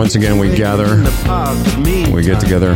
[0.00, 0.96] Once again, we gather,
[2.10, 2.74] we get together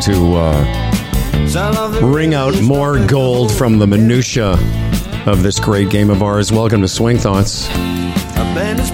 [0.00, 4.52] to uh, wring out more gold from the minutia
[5.26, 6.50] of this great game of ours.
[6.50, 7.68] Welcome to Swing Thoughts.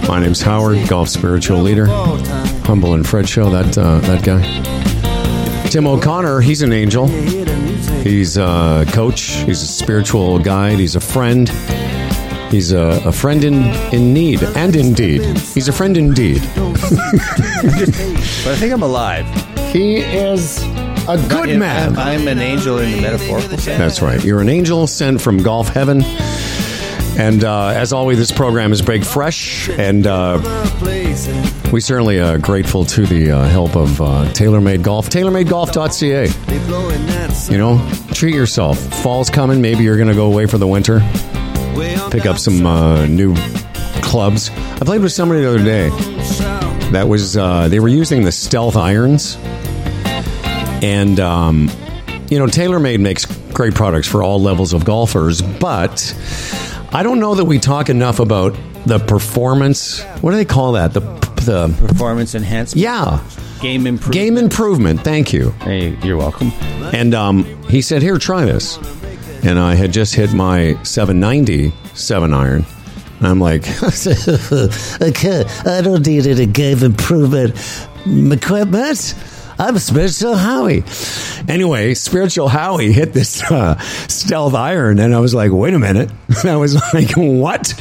[0.09, 1.87] My name's Howard, golf spiritual leader.
[1.87, 5.69] Humble and Fred show that uh, that guy.
[5.69, 7.07] Tim O'Connor, he's an angel.
[8.03, 9.21] He's a coach.
[9.21, 10.81] He's a spiritual guide.
[10.81, 11.49] He's a friend.
[12.51, 15.23] He's a, a friend in, in need and indeed.
[15.39, 16.43] He's a friend indeed.
[18.45, 19.27] But I think I'm alive.
[19.73, 20.63] He is
[21.09, 21.97] a good man.
[21.97, 23.79] I'm an angel in the metaphorical sense.
[23.79, 24.23] That's right.
[24.23, 26.03] You're an angel sent from golf heaven.
[27.17, 30.41] And uh, as always, this program is baked fresh, and uh,
[31.73, 35.09] we certainly are grateful to the uh, help of uh, TaylorMade Golf.
[35.11, 37.53] TaylorMadeGolf.ca.
[37.53, 38.79] You know, treat yourself.
[39.03, 39.61] Fall's coming.
[39.63, 41.01] Maybe you're going to go away for the winter.
[42.11, 43.35] Pick up some uh, new
[44.03, 44.51] clubs.
[44.51, 45.89] I played with somebody the other day
[46.91, 49.37] that was uh, they were using the stealth irons
[50.83, 51.71] and um,
[52.31, 56.15] you know TaylorMade makes great products for all levels of golfers but
[56.93, 58.55] I don't know that we talk enough about
[58.87, 61.01] the performance what do they call that the
[61.45, 62.83] the Performance enhancement.
[62.83, 63.23] yeah
[63.61, 64.13] Game improvement.
[64.15, 66.53] game improvement thank you Hey, you're welcome.
[66.93, 68.79] and um, he said, "Here, try this."
[69.45, 72.65] And I had just hit my 790 seven iron.
[73.19, 73.63] And I'm like,
[75.03, 77.55] okay, I don't need any game improvement
[78.07, 79.15] equipment.
[79.59, 80.83] I'm Spiritual Howie.
[81.47, 83.79] anyway, spiritual Howie hit this uh,
[84.09, 86.11] stealth iron, and I was like, "Wait a minute!"
[86.45, 87.73] I was like, "What?"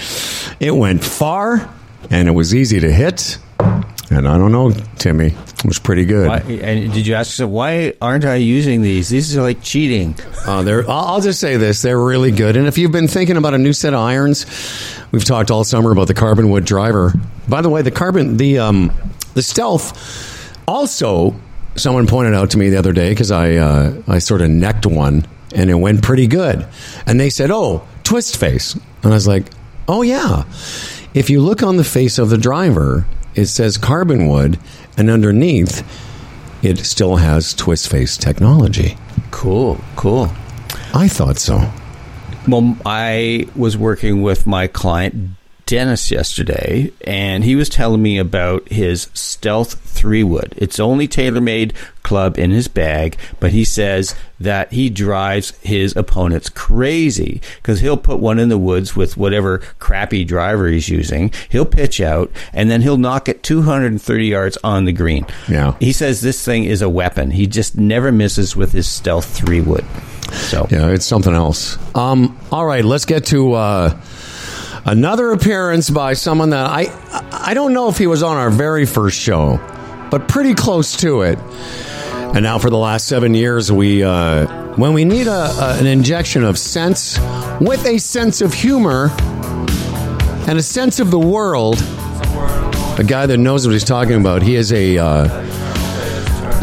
[0.59, 1.67] It went far,
[2.11, 3.39] and it was easy to hit.
[4.13, 6.27] And I don't know, Timmy, it was pretty good.
[6.27, 9.09] Why, and did you ask yourself why aren't I using these?
[9.09, 10.15] These are like cheating.
[10.45, 12.55] Uh, they're, I'll just say this: they're really good.
[12.55, 14.45] And if you've been thinking about a new set of irons,
[15.11, 17.13] we've talked all summer about the carbon wood driver.
[17.47, 18.91] By the way, the carbon, the um,
[19.33, 20.51] the stealth.
[20.67, 21.35] Also,
[21.75, 24.85] someone pointed out to me the other day because I uh, I sort of necked
[24.85, 26.65] one and it went pretty good,
[27.05, 29.45] and they said, "Oh, twist face," and I was like,
[29.87, 30.43] "Oh yeah."
[31.13, 33.05] If you look on the face of the driver,
[33.35, 34.59] it says carbon wood,
[34.97, 35.85] and underneath,
[36.61, 38.97] it still has twist face technology.
[39.31, 40.31] Cool, cool.
[40.93, 41.71] I thought so.
[42.47, 45.31] Well, I was working with my client
[45.65, 50.53] Dennis yesterday, and he was telling me about his Stealth three wood.
[50.57, 56.49] It's only tailor-made club in his bag, but he says that he drives his opponents
[56.49, 61.31] crazy because he'll put one in the woods with whatever crappy driver he's using.
[61.49, 65.25] He'll pitch out, and then he'll knock it 230 yards on the green.
[65.47, 65.75] Yeah.
[65.79, 67.31] he says this thing is a weapon.
[67.31, 69.85] He just never misses with his Stealth three wood.
[70.31, 71.77] So Yeah, it's something else.
[71.95, 74.01] Um, all right, let's get to uh,
[74.85, 76.87] another appearance by someone that I
[77.31, 79.59] I don't know if he was on our very first show,
[80.09, 81.39] but pretty close to it.
[81.39, 85.85] And now for the last seven years, we uh, when we need a, a, an
[85.85, 87.19] injection of sense
[87.61, 89.11] with a sense of humor
[90.47, 91.77] and a sense of the world,
[92.99, 94.41] a guy that knows what he's talking about.
[94.41, 95.49] He is a uh,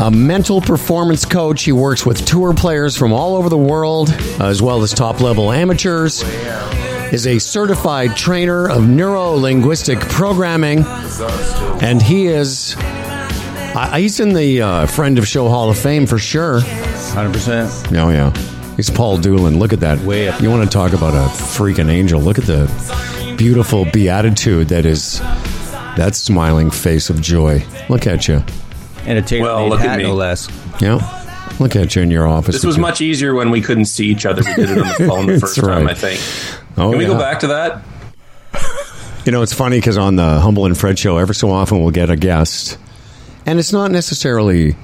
[0.03, 1.63] a mental performance coach.
[1.63, 4.11] He works with tour players from all over the world,
[4.41, 6.23] as well as top level amateurs.
[7.13, 10.85] Is a certified trainer of neuro linguistic programming,
[11.83, 12.77] and he is.
[12.79, 16.61] I, he's in the uh, friend of show Hall of Fame for sure.
[16.61, 17.97] 100%.
[18.01, 18.31] Oh yeah,
[18.77, 19.59] he's Paul Doolin.
[19.59, 19.99] Look at that.
[20.01, 20.41] Way up.
[20.41, 22.21] You want to talk about a freaking angel?
[22.21, 27.65] Look at the beautiful beatitude that is that smiling face of joy.
[27.89, 28.45] Look at you.
[29.05, 30.05] And a tailor-made Well, look at hat, me.
[30.05, 30.49] no less.
[30.81, 31.17] Yeah.
[31.59, 32.55] Look at you in your office.
[32.55, 34.43] This was with much easier when we couldn't see each other.
[34.47, 35.89] We did it on the phone the That's first time.
[35.89, 36.21] I think.
[36.77, 37.09] Oh, Can we yeah.
[37.13, 37.83] go back to that?
[39.27, 41.91] You know, it's funny because on the Humble and Fred show, ever so often we'll
[41.91, 42.79] get a guest,
[43.45, 44.77] and it's not necessarily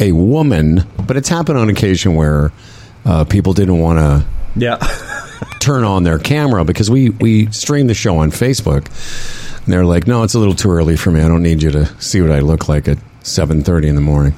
[0.00, 2.52] a woman, but it's happened on occasion where
[3.04, 4.24] uh, people didn't want to
[4.56, 4.78] Yeah.
[5.60, 8.86] turn on their camera because we we stream the show on Facebook.
[9.64, 11.20] And they're like, "No, it's a little too early for me.
[11.20, 14.34] I don't need you to see what I look like at 7:30 in the morning."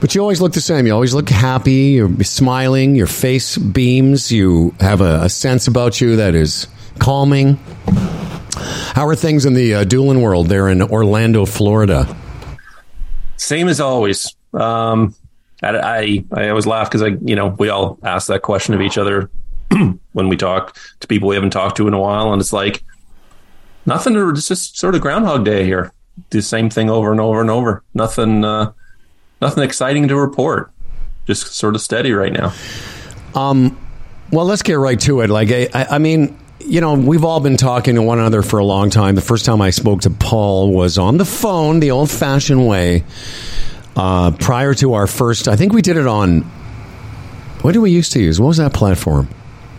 [0.00, 0.86] but you always look the same.
[0.86, 1.94] You always look happy.
[1.94, 2.96] You're smiling.
[2.96, 4.30] Your face beams.
[4.30, 6.66] You have a, a sense about you that is
[6.98, 7.58] calming.
[8.94, 12.16] How are things in the uh, Doolin world there in Orlando, Florida?
[13.36, 14.34] Same as always.
[14.54, 15.14] Um,
[15.62, 18.80] I, I, I always laugh because I, you know, we all ask that question of
[18.80, 19.30] each other
[20.12, 22.82] when we talk to people we haven't talked to in a while, and it's like
[23.84, 24.16] nothing.
[24.16, 25.92] It's just sort of Groundhog Day here.
[26.30, 27.82] Do the same thing over and over and over.
[27.94, 28.72] Nothing, uh,
[29.40, 30.70] nothing exciting to report.
[31.26, 32.52] Just sort of steady right now.
[33.34, 33.76] Um,
[34.30, 35.30] well, let's get right to it.
[35.30, 38.64] Like, I, I mean, you know, we've all been talking to one another for a
[38.64, 39.14] long time.
[39.14, 43.04] The first time I spoke to Paul was on the phone, the old fashioned way.
[43.94, 46.40] Uh, prior to our first, I think we did it on.
[47.62, 48.40] What did we used to use?
[48.40, 49.28] What was that platform?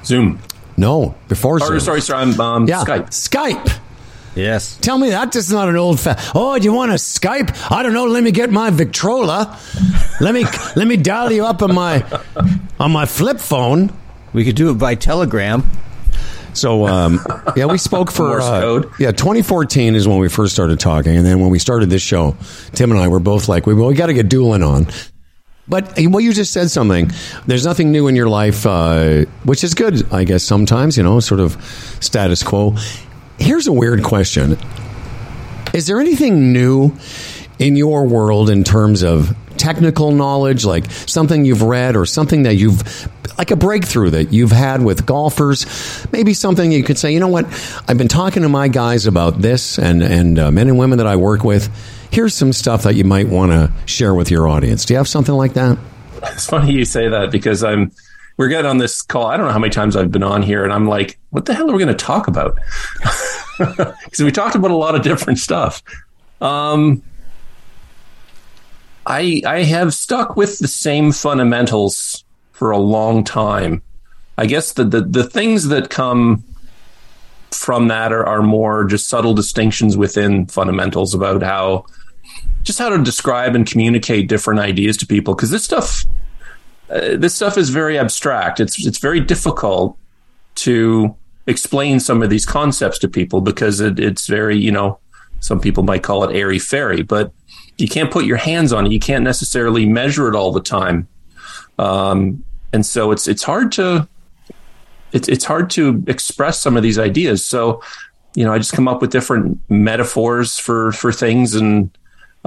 [0.04, 0.40] Zoom.
[0.76, 1.80] No, before Or, Zoom.
[1.80, 2.22] sorry, sorry.
[2.24, 3.08] I'm um, yeah, Skype.
[3.10, 3.80] Skype.
[4.38, 4.78] Yes.
[4.78, 7.72] Tell me that is not an old fa Oh, do you want to Skype?
[7.72, 8.06] I don't know.
[8.06, 9.60] Let me get my Victrola.
[10.22, 10.46] Let me
[10.76, 12.04] let me dial you up on my
[12.80, 13.92] on my flip phone.
[14.34, 15.64] We could do it by telegram.
[16.54, 17.20] So um,
[17.56, 19.12] yeah, we spoke for Morse uh, yeah.
[19.12, 22.36] 2014 is when we first started talking, and then when we started this show,
[22.74, 24.88] Tim and I were both like, we well, we got to get Doolin on.
[25.68, 27.12] But well, you just said something.
[27.46, 30.44] There's nothing new in your life, uh, which is good, I guess.
[30.44, 31.62] Sometimes you know, sort of
[32.00, 32.76] status quo.
[33.40, 34.58] Here's a weird question:
[35.74, 36.94] Is there anything new
[37.60, 42.56] in your world in terms of technical knowledge, like something you've read or something that
[42.56, 43.08] you've,
[43.38, 45.66] like a breakthrough that you've had with golfers?
[46.12, 47.46] Maybe something you could say, you know what?
[47.88, 51.08] I've been talking to my guys about this and, and uh, men and women that
[51.08, 51.70] I work with.
[52.12, 54.86] Here's some stuff that you might want to share with your audience.
[54.86, 55.78] Do you have something like that?
[56.24, 57.92] It's funny you say that because I'm
[58.38, 59.26] we're getting on this call.
[59.26, 61.54] I don't know how many times I've been on here, and I'm like, what the
[61.54, 62.58] hell are we going to talk about?
[63.58, 65.82] Because we talked about a lot of different stuff.
[66.42, 67.02] Um,
[69.08, 73.82] I I have stuck with the same fundamentals for a long time.
[74.38, 76.44] I guess the the, the things that come
[77.52, 81.86] from that are, are more just subtle distinctions within fundamentals about how
[82.64, 86.06] just how to describe and communicate different ideas to people because this stuff
[86.90, 89.98] uh, this stuff is very abstract it's it's very difficult
[90.58, 91.16] to
[91.48, 95.00] explain some of these concepts to people because it, it's very you know
[95.40, 97.32] some people might call it airy fairy but
[97.78, 101.08] you can't put your hands on it you can't necessarily measure it all the time
[101.80, 102.44] um,
[102.74, 104.08] and so it's it's hard to
[105.14, 107.82] it's it's hard to express some of these ideas so
[108.36, 111.98] you know i just come up with different metaphors for for things and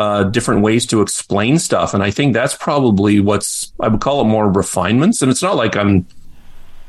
[0.00, 1.92] uh, different ways to explain stuff.
[1.92, 5.20] And I think that's probably what's, I would call it more refinements.
[5.20, 6.06] And it's not like I'm,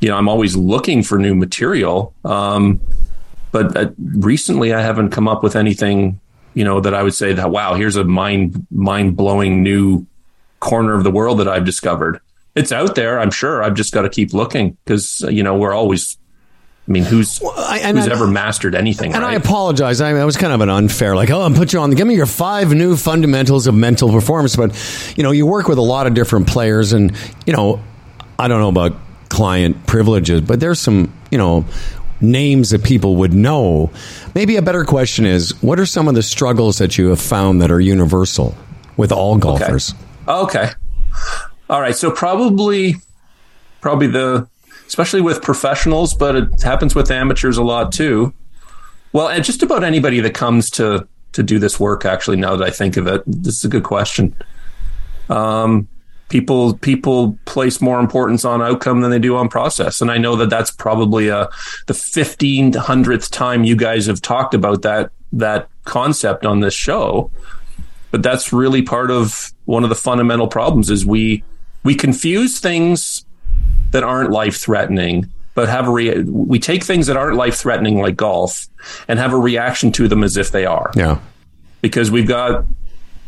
[0.02, 2.14] you know, I'm always looking for new material.
[2.26, 2.82] Um,
[3.52, 6.20] but uh, recently I haven't come up with anything,
[6.54, 10.06] you know, that I would say that, wow, here's a mind, mind blowing new
[10.60, 12.20] corner of the world that I've discovered.
[12.56, 13.64] It's out there, I'm sure.
[13.64, 16.18] I've just got to keep looking because, you know, we're always,
[16.88, 19.14] I mean, who's I- who's I- ever mastered anything?
[19.14, 20.02] And I apologize.
[20.02, 21.92] I, mean, I was kind of an unfair, like, oh, I'm put you on.
[21.92, 24.56] Give me your five new fundamentals of mental performance.
[24.56, 24.76] But
[25.16, 27.16] you know, you work with a lot of different players, and
[27.46, 27.82] you know,
[28.40, 28.96] I don't know about
[29.32, 31.66] client privileges, but there's some, you know,
[32.20, 33.90] names that people would know.
[34.36, 37.62] Maybe a better question is, what are some of the struggles that you have found
[37.62, 38.56] that are universal
[38.98, 39.96] with all golfers?
[40.28, 40.70] Okay.
[41.70, 41.96] All right.
[41.96, 42.96] So probably,
[43.80, 44.48] probably the,
[44.88, 48.34] especially with professionals, but it happens with amateurs a lot too.
[49.14, 52.06] Well, and just about anybody that comes to to do this work.
[52.06, 54.36] Actually, now that I think of it, this is a good question.
[55.30, 55.88] Um,
[56.32, 60.36] people people place more importance on outcome than they do on process, and I know
[60.38, 61.48] that that's probably a
[61.86, 67.30] the fifteen hundredth time you guys have talked about that that concept on this show.
[68.10, 71.44] But that's really part of one of the fundamental problems is we
[71.84, 73.26] we confuse things
[73.92, 78.00] that aren't life threatening but have a rea- we take things that aren't life threatening
[78.00, 78.68] like golf
[79.10, 80.92] and have a reaction to them as if they are.
[80.96, 81.20] Yeah.
[81.82, 82.64] because we've got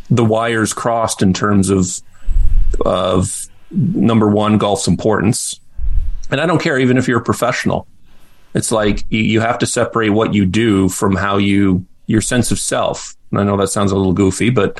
[0.09, 2.01] the wires crossed in terms of
[2.85, 5.59] of number one golf's importance
[6.29, 7.87] and i don't care even if you're a professional
[8.53, 12.51] it's like you, you have to separate what you do from how you your sense
[12.51, 14.79] of self and i know that sounds a little goofy but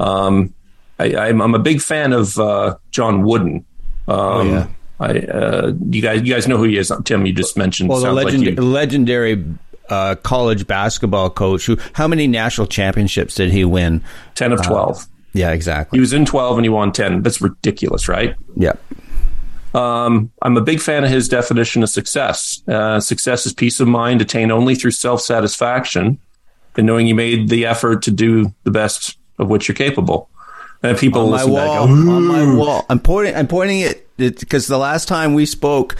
[0.00, 0.52] um,
[0.98, 3.64] I, I'm, I'm a big fan of uh, john wooden
[4.08, 4.66] um, yeah.
[5.00, 6.92] I, uh, you guys, you guys know who he is.
[7.04, 7.88] Tim, you just mentioned.
[7.88, 9.44] Well, the Sounds like you- legendary
[9.88, 11.66] uh, college basketball coach.
[11.66, 11.76] Who?
[11.92, 14.02] How many national championships did he win?
[14.34, 15.06] ten of twelve.
[15.32, 15.96] Yeah, exactly.
[15.96, 17.22] he was in twelve and he won ten.
[17.22, 18.34] That's ridiculous, right?
[18.56, 18.74] yeah.
[19.74, 22.62] Um, I'm a big fan of his definition of success.
[22.68, 26.18] Uh, success is peace of mind attained only through self satisfaction
[26.76, 30.28] and knowing you made the effort to do the best of which you're capable.
[30.82, 31.86] And people on my listen to that wall.
[31.86, 32.86] go, on my wall.
[32.90, 33.36] I'm pointing.
[33.36, 35.96] I'm pointing it because the last time we spoke,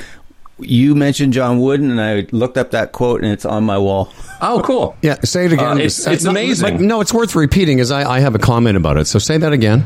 [0.65, 4.13] you mentioned John Wooden, and I looked up that quote, and it's on my wall.
[4.41, 5.17] "Oh, cool." Yeah.
[5.23, 5.67] Say it again.
[5.73, 6.79] Uh, it's- it's no, amazing.
[6.79, 9.07] but No, it's worth repeating, as I, I have a comment about it.
[9.07, 9.85] So say that again.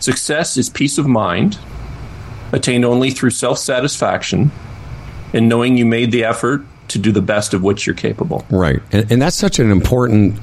[0.00, 1.58] Success is peace of mind
[2.52, 4.50] attained only through self satisfaction
[5.32, 8.44] and knowing you made the effort to do the best of which you're capable.
[8.50, 8.80] Right.
[8.90, 10.38] And, and that's such an important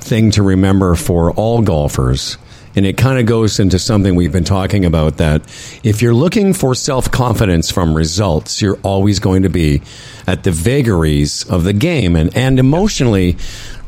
[0.00, 2.36] thing to remember for all golfers
[2.76, 5.42] And it kind of goes into something we've been talking about that
[5.84, 9.82] if you're looking for self confidence from results, you're always going to be
[10.26, 13.36] at the vagaries of the game and, and emotionally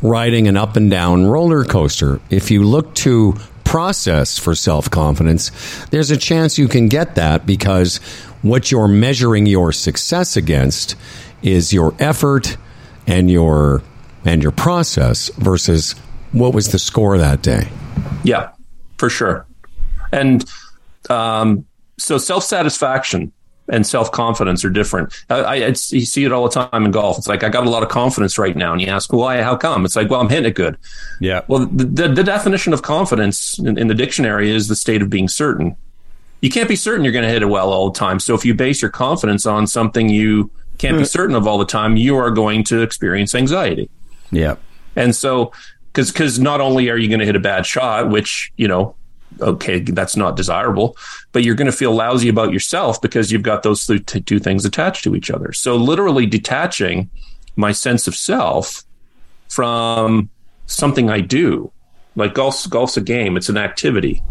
[0.03, 2.21] riding an up and down roller coaster.
[2.31, 5.51] If you look to process for self confidence,
[5.87, 7.99] there's a chance you can get that because
[8.43, 10.95] what you're measuring your success against
[11.43, 12.57] is your effort
[13.07, 13.83] and your
[14.25, 15.93] and your process versus
[16.33, 17.69] what was the score that day.
[18.25, 18.51] Yeah,
[18.99, 19.47] for sure.
[20.13, 20.45] And
[21.11, 21.67] um,
[21.99, 23.33] so self satisfaction
[23.69, 25.13] and self confidence are different.
[25.29, 27.19] I, I you see it all the time in golf.
[27.19, 29.43] It's like I got a lot of confidence right now, and you ask why?
[29.43, 29.85] How come?
[29.85, 30.77] It's like, well, I'm hitting it good.
[31.21, 31.43] Yeah.
[31.49, 35.11] Well, the, the, the definition of confidence in, in the dictionary is the state of
[35.11, 35.77] being certain.
[36.43, 38.21] You can't be certain you're going to hit it well all the time.
[38.21, 41.65] So if you base your confidence on something you can't be certain of all the
[41.65, 43.89] time, you are going to experience anxiety.
[44.31, 44.57] Yeah.
[44.95, 45.53] And so,
[45.97, 48.95] because because not only are you going to hit a bad shot, which you know,
[49.41, 50.95] okay, that's not desirable,
[51.33, 54.67] but you're going to feel lousy about yourself because you've got those th- two things
[54.67, 55.55] attached to each other.
[55.55, 57.09] So literally detaching
[57.57, 58.85] my sense of self
[59.49, 60.29] from
[60.67, 61.73] something I do,
[62.15, 64.23] like golf's golf's a game, it's an activity.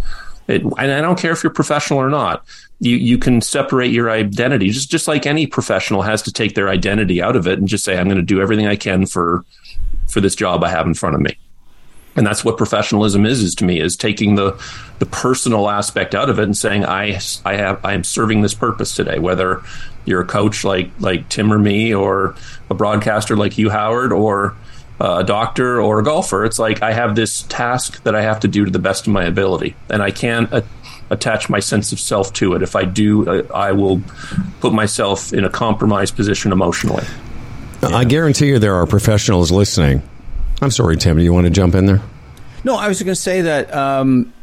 [0.48, 2.45] It, and I don't care if you're professional or not.
[2.79, 6.69] You you can separate your identity just just like any professional has to take their
[6.69, 9.43] identity out of it and just say I'm going to do everything I can for
[10.07, 11.39] for this job I have in front of me.
[12.15, 14.62] And that's what professionalism is, is to me, is taking the
[15.00, 18.53] the personal aspect out of it and saying, I I have I am serving this
[18.53, 19.62] purpose today, whether
[20.05, 22.36] you're a coach like like Tim or me, or
[22.69, 24.55] a broadcaster like you, Howard, or
[25.00, 26.45] a doctor or a golfer.
[26.45, 29.13] It's like I have this task that I have to do to the best of
[29.13, 30.50] my ability, and I can't
[31.10, 32.63] attach my sense of self to it.
[32.63, 34.01] If I do, uh, I will
[34.62, 37.03] put myself in a compromised position emotionally.
[37.84, 40.01] I guarantee you there are professionals listening.
[40.62, 41.17] I'm sorry, Tim.
[41.17, 42.01] Do you want to jump in there?
[42.63, 44.33] No, I was going to say that um,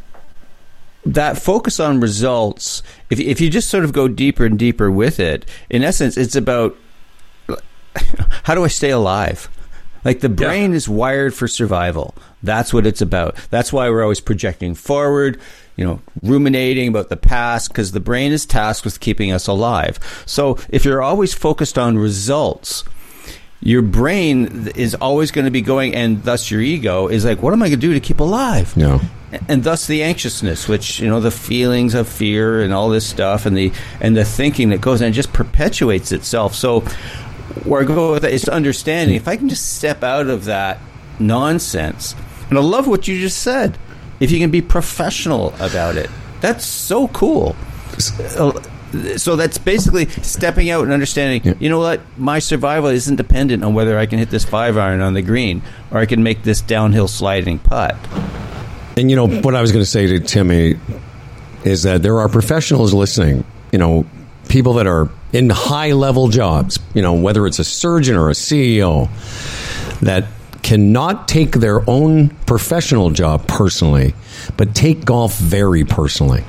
[1.04, 2.82] that focus on results.
[3.10, 6.36] If if you just sort of go deeper and deeper with it, in essence, it's
[6.36, 6.76] about
[8.44, 9.48] how do I stay alive.
[10.04, 10.76] Like the brain yeah.
[10.76, 12.14] is wired for survival.
[12.42, 13.36] That's what it's about.
[13.50, 15.40] That's why we're always projecting forward,
[15.76, 20.00] you know, ruminating about the past because the brain is tasked with keeping us alive.
[20.26, 22.82] So if you're always focused on results,
[23.62, 27.52] your brain is always going to be going, and thus your ego is like, what
[27.52, 28.76] am I going to do to keep alive?
[28.76, 29.00] No.
[29.48, 33.46] And thus the anxiousness, which you know, the feelings of fear and all this stuff,
[33.46, 36.54] and the and the thinking that goes and just perpetuates itself.
[36.54, 36.80] So
[37.64, 39.16] where I go with that is understanding.
[39.16, 40.80] If I can just step out of that
[41.18, 42.14] nonsense,
[42.50, 43.78] and I love what you just said.
[44.20, 47.56] If you can be professional about it, that's so cool.
[48.36, 48.60] Uh,
[49.16, 51.42] So that's basically stepping out and understanding.
[51.44, 51.54] Yeah.
[51.58, 52.00] You know what?
[52.18, 55.62] My survival isn't dependent on whether I can hit this five iron on the green
[55.90, 57.96] or I can make this downhill sliding putt.
[58.96, 60.78] And you know what I was going to say to Timmy
[61.64, 63.44] is that there are professionals listening.
[63.72, 64.06] You know,
[64.48, 68.34] people that are in high level jobs, you know, whether it's a surgeon or a
[68.34, 69.08] CEO,
[70.00, 70.26] that
[70.62, 74.14] cannot take their own professional job personally,
[74.56, 76.44] but take golf very personally.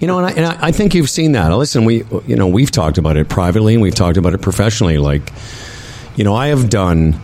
[0.00, 1.48] You know, and I, and I think you've seen that.
[1.48, 4.98] Listen, we, you know, we've talked about it privately and we've talked about it professionally.
[4.98, 5.32] Like,
[6.16, 7.18] you know, I have done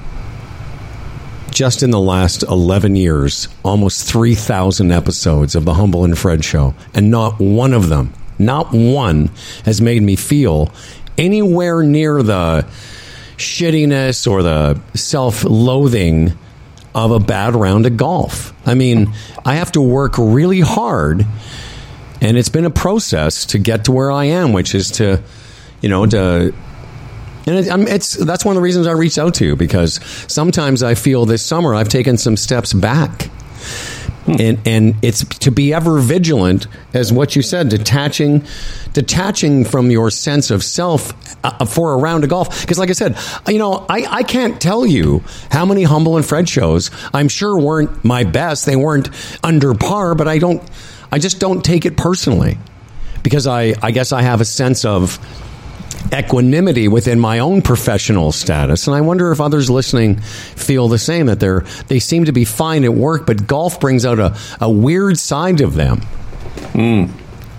[1.51, 6.75] just in the last 11 years almost 3,000 episodes of the Humble and Fred show,
[6.95, 9.31] and not one of them not one
[9.65, 10.73] has made me feel
[11.17, 12.67] anywhere near the
[13.39, 16.37] shittiness or the self loathing
[16.95, 18.53] of a bad round of golf.
[18.67, 19.13] I mean,
[19.45, 21.27] I have to work really hard,
[22.21, 25.23] and it's been a process to get to where I am, which is to,
[25.81, 26.55] you know, to.
[27.47, 30.83] And it, it's that's one of the reasons I reached out to you because sometimes
[30.83, 33.31] I feel this summer I've taken some steps back
[34.29, 38.45] and and it's to be ever vigilant as what you said detaching
[38.93, 41.13] detaching from your sense of self
[41.45, 42.61] uh, for a round of golf.
[42.61, 43.17] Because like i said
[43.49, 47.59] you know I, I can't tell you how many humble and fred shows i'm sure
[47.59, 48.67] weren't my best.
[48.67, 49.11] They weren't
[49.43, 50.63] under par but i don't
[51.11, 52.59] i just don't take it personally.
[53.23, 55.19] Because i i guess i have a sense of
[56.13, 58.87] equanimity within my own professional status.
[58.87, 62.45] And I wonder if others listening feel the same that they're they seem to be
[62.45, 66.01] fine at work, but golf brings out a, a weird side of them.
[66.73, 67.11] Mm,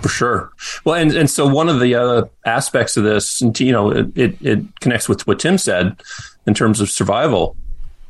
[0.02, 0.50] for sure.
[0.84, 4.16] Well, and, and so one of the uh, aspects of this, and you know, it,
[4.16, 6.00] it, it, connects with what Tim said
[6.46, 7.56] in terms of survival.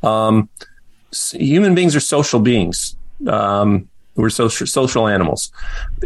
[0.02, 0.48] Um,
[1.32, 2.96] human beings are social beings.
[3.26, 5.52] Um, we're social social animals,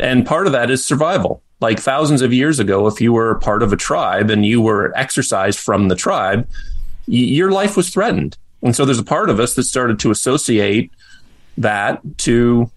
[0.00, 3.63] and part of that is survival like thousands of years ago, if you were part
[3.63, 6.49] of a tribe and you were exorcised from the tribe,
[7.07, 8.37] y- your life was threatened.
[8.63, 10.91] And so there's a part of us that started to associate
[11.59, 12.71] that to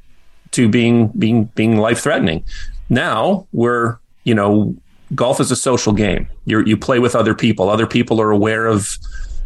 [0.52, 2.44] to being being being life threatening.
[2.90, 4.76] Now we're you know
[5.16, 6.28] golf is a social game.
[6.46, 7.70] You you play with other people.
[7.70, 8.98] Other people are aware of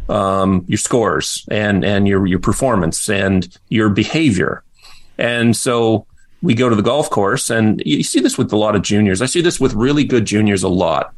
[0.08, 4.62] um, your scores and and your your performance and your behavior.
[5.18, 6.06] And so
[6.42, 9.22] we go to the golf course, and you see this with a lot of juniors.
[9.22, 11.14] I see this with really good juniors a lot.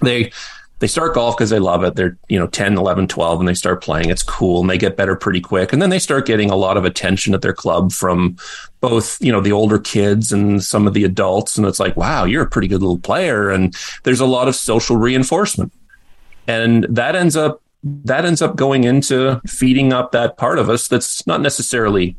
[0.00, 0.32] They
[0.80, 1.94] they start golf because they love it.
[1.94, 4.10] They're, you know, 10, 11, 12, and they start playing.
[4.10, 5.72] It's cool and they get better pretty quick.
[5.72, 8.36] And then they start getting a lot of attention at their club from
[8.80, 11.56] both, you know, the older kids and some of the adults.
[11.56, 13.50] And it's like, wow, you're a pretty good little player.
[13.50, 15.72] And there's a lot of social reinforcement.
[16.46, 20.88] And that ends up, that ends up going into feeding up that part of us
[20.88, 22.16] that's not necessarily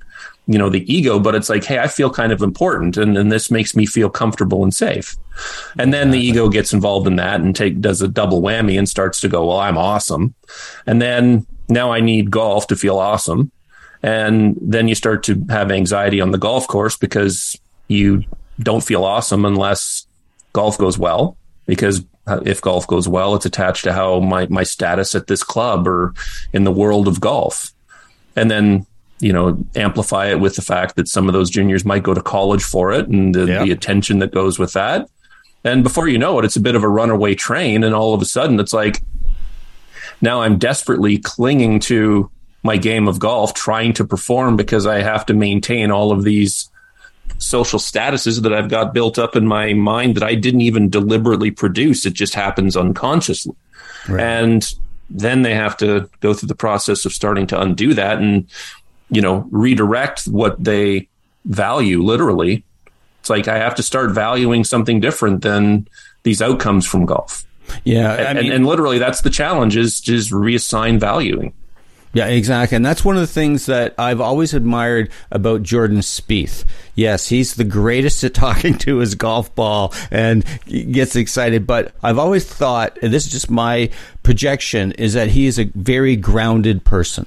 [0.47, 3.31] you know the ego but it's like hey i feel kind of important and, and
[3.31, 5.15] this makes me feel comfortable and safe.
[5.77, 8.87] And then the ego gets involved in that and take does a double whammy and
[8.87, 10.33] starts to go well i'm awesome.
[10.85, 13.51] And then now i need golf to feel awesome.
[14.03, 18.23] And then you start to have anxiety on the golf course because you
[18.59, 20.05] don't feel awesome unless
[20.53, 21.37] golf goes well.
[21.65, 25.43] Because uh, if golf goes well it's attached to how my my status at this
[25.43, 26.13] club or
[26.53, 27.73] in the world of golf.
[28.35, 28.85] And then
[29.19, 32.21] you know, amplify it with the fact that some of those juniors might go to
[32.21, 33.63] college for it and the, yeah.
[33.63, 35.09] the, attention that goes with that.
[35.63, 37.83] And before you know it, it's a bit of a runaway train.
[37.83, 39.01] And all of a sudden, it's like
[40.21, 42.29] now I'm desperately clinging to
[42.61, 46.69] my game of golf, trying to perform because I have to maintain all of these
[47.37, 51.51] social statuses that I've got built up in my mind that I didn't even deliberately
[51.51, 52.05] produce.
[52.05, 53.55] It just happens unconsciously.
[54.07, 54.21] Right.
[54.21, 54.73] And
[55.09, 58.19] then they have to go through the process of starting to undo that.
[58.19, 58.47] And
[59.09, 61.07] you know, redirect what they
[61.45, 62.63] value literally.
[63.19, 65.87] It's like I have to start valuing something different than
[66.23, 67.45] these outcomes from golf.
[67.83, 68.13] Yeah.
[68.13, 71.53] And, mean, and, and literally that's the challenge is just reassign valuing.
[72.15, 72.77] Yeah, exactly.
[72.77, 76.63] And that's one of the things that I've always admired about Jordan Spieth.
[76.95, 82.17] Yes, he's the greatest at talking to his golf ball and gets excited, but I've
[82.17, 83.89] always thought, and this is just my
[84.23, 87.25] projection, is that he is a very grounded person.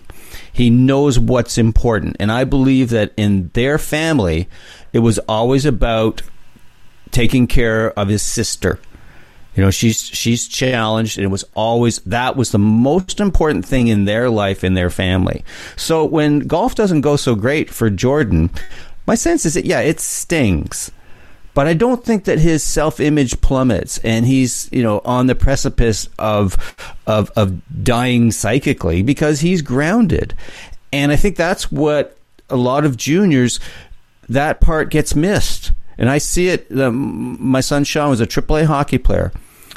[0.53, 2.17] He knows what's important.
[2.21, 4.49] And I believe that in their family,
[4.93, 6.23] it was always about
[7.11, 8.79] taking care of his sister.
[9.55, 13.89] You know, she's she's challenged, and it was always that was the most important thing
[13.89, 15.45] in their life in their family.
[15.75, 18.51] So when golf doesn't go so great for Jordan,
[19.07, 20.93] my sense is that yeah, it stings
[21.59, 25.35] but I don't think that his self image plummets and he's you know on the
[25.35, 26.57] precipice of
[27.05, 30.35] of of dying psychically because he's grounded,
[30.93, 32.17] and I think that's what
[32.49, 33.59] a lot of juniors
[34.29, 36.71] that part gets missed, and I see it.
[36.71, 39.33] my son Sean was a AAA hockey player.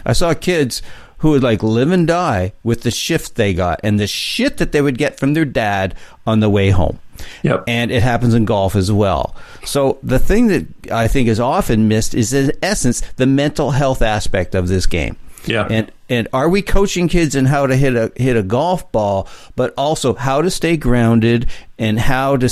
[0.05, 0.83] I saw kids
[1.21, 4.71] who would like live and die with the shift they got and the shit that
[4.71, 6.99] they would get from their dad on the way home.
[7.43, 7.65] Yep.
[7.67, 9.35] And it happens in golf as well.
[9.63, 14.01] So the thing that I think is often missed is in essence the mental health
[14.01, 15.15] aspect of this game.
[15.45, 15.67] Yeah.
[15.69, 19.27] And and are we coaching kids in how to hit a hit a golf ball,
[19.55, 22.49] but also how to stay grounded and how to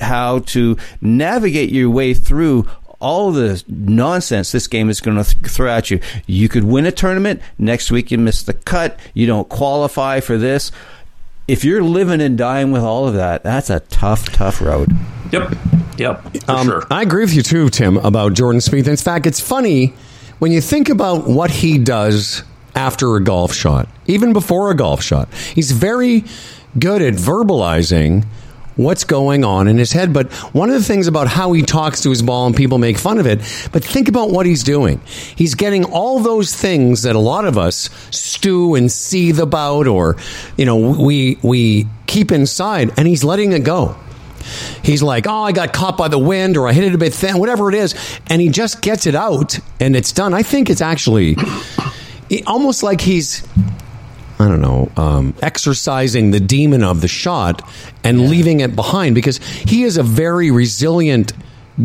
[0.00, 2.66] how to navigate your way through
[3.06, 6.00] all the nonsense this game is going to th- throw at you.
[6.26, 7.40] You could win a tournament.
[7.58, 8.98] Next week you miss the cut.
[9.14, 10.72] You don't qualify for this
[11.48, 14.92] if you're living and dying with all of that, that's a tough, tough road.
[15.32, 15.54] Yep.
[15.98, 16.48] Yep.
[16.48, 16.82] Um, sure.
[16.90, 18.88] I agree with you too, Tim, about Jordan Spieth.
[18.88, 19.94] In fact, it's funny
[20.38, 22.42] when you think about what he does
[22.74, 25.32] after a golf shot, even before a golf shot.
[25.32, 26.24] He's very
[26.78, 28.26] good at verbalizing
[28.76, 30.12] what's going on in his head.
[30.12, 32.98] But one of the things about how he talks to his ball and people make
[32.98, 33.38] fun of it,
[33.72, 35.00] but think about what he's doing.
[35.34, 40.16] He's getting all those things that a lot of us stew and seethe about or,
[40.56, 43.96] you know, we, we keep inside and he's letting it go.
[44.82, 47.12] He's like, oh, I got caught by the wind or I hit it a bit
[47.12, 47.94] thin, whatever it is.
[48.28, 50.34] And he just gets it out and it's done.
[50.34, 51.36] I think it's actually
[52.46, 53.46] almost like he's
[54.38, 57.66] I don't know, um, exercising the demon of the shot
[58.04, 58.28] and yeah.
[58.28, 61.32] leaving it behind because he is a very resilient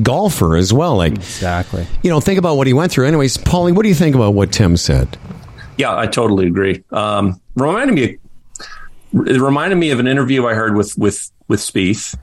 [0.03, 0.97] golfer as well.
[0.97, 3.07] Like exactly, you know, think about what he went through.
[3.07, 5.17] Anyways, Paulie, what do you think about what Tim said?
[5.77, 6.83] Yeah, I totally agree.
[6.91, 8.17] Um, reminded me,
[9.13, 12.17] it reminded me of an interview I heard with with with Spieth,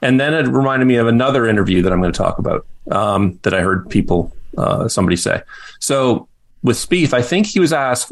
[0.00, 3.38] and then it reminded me of another interview that I'm going to talk about um,
[3.42, 5.42] that I heard people uh, somebody say.
[5.80, 6.28] So
[6.62, 8.10] with Spieth, I think he was asked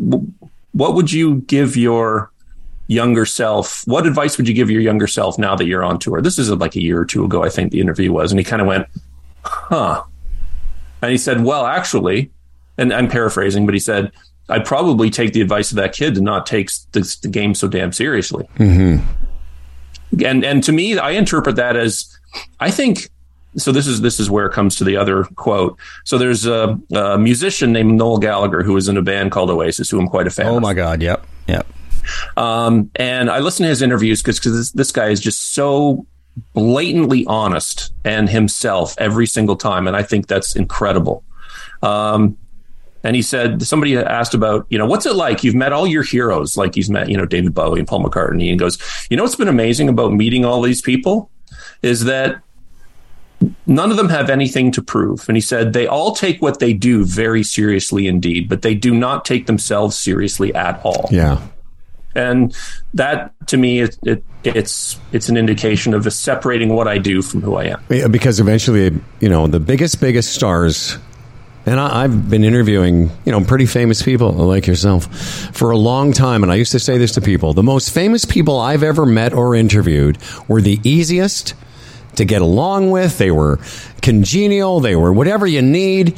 [0.75, 2.31] what would you give your
[2.89, 3.83] younger self?
[3.87, 6.21] What advice would you give your younger self now that you're on tour?
[6.21, 8.45] This is like a year or two ago, I think the interview was, and he
[8.45, 8.87] kind of went,
[9.45, 10.03] "Huh,"
[11.01, 12.31] and he said, "Well, actually,"
[12.77, 14.13] and I'm paraphrasing, but he said,
[14.49, 17.69] "I'd probably take the advice of that kid to not take the, the game so
[17.69, 20.25] damn seriously." Mm-hmm.
[20.25, 22.19] And and to me, I interpret that as,
[22.61, 23.11] I think
[23.57, 25.79] so this is this is where it comes to the other quote.
[26.05, 29.90] So there's a, a musician named Noel Gallagher who was in a band called Oasis,
[29.90, 30.47] who I'm quite a fan.
[30.47, 30.53] Of.
[30.53, 30.62] Oh of.
[30.62, 31.03] my God!
[31.03, 31.67] Yep, yep.
[32.37, 36.07] Um, and I listen to his interviews because this, this guy is just so
[36.53, 41.25] blatantly honest and himself every single time, and I think that's incredible.
[41.83, 42.37] Um,
[43.05, 46.03] and he said somebody asked about you know what's it like you've met all your
[46.03, 48.79] heroes like he's met you know david bowie and paul mccartney and goes
[49.11, 51.31] you know what's been amazing about meeting all these people
[51.83, 52.40] is that
[53.66, 56.72] none of them have anything to prove and he said they all take what they
[56.72, 61.40] do very seriously indeed but they do not take themselves seriously at all Yeah.
[62.14, 62.57] and
[62.94, 67.40] that to me it, it it's it's an indication of separating what i do from
[67.42, 70.98] who i am Yeah, because eventually, you know, the biggest, biggest stars,
[71.66, 75.07] and I, I've been interviewing, you know, pretty famous people like yourself
[75.57, 76.42] for a long time.
[76.42, 79.33] And I used to say this to people the most famous people I've ever met
[79.33, 81.54] or interviewed were the easiest
[82.16, 83.18] to get along with.
[83.18, 83.59] They were
[84.03, 86.16] congenial, they were whatever you need.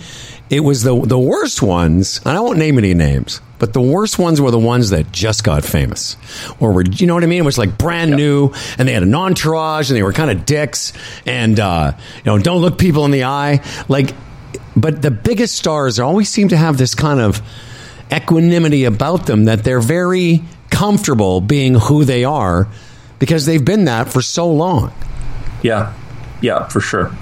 [0.48, 3.40] It was the, the worst ones, and I won't name any names.
[3.58, 6.16] But the worst ones were the ones that just got famous,
[6.60, 7.40] or were you know what I mean?
[7.40, 10.44] It was like brand new, and they had an entourage, and they were kind of
[10.44, 10.92] dicks,
[11.24, 13.62] and uh, you know, don't look people in the eye.
[13.88, 14.14] Like,
[14.76, 17.40] but the biggest stars always seem to have this kind of
[18.12, 22.68] equanimity about them that they're very comfortable being who they are
[23.18, 24.92] because they've been that for so long.
[25.62, 25.92] Yeah,
[26.40, 27.12] yeah, for sure.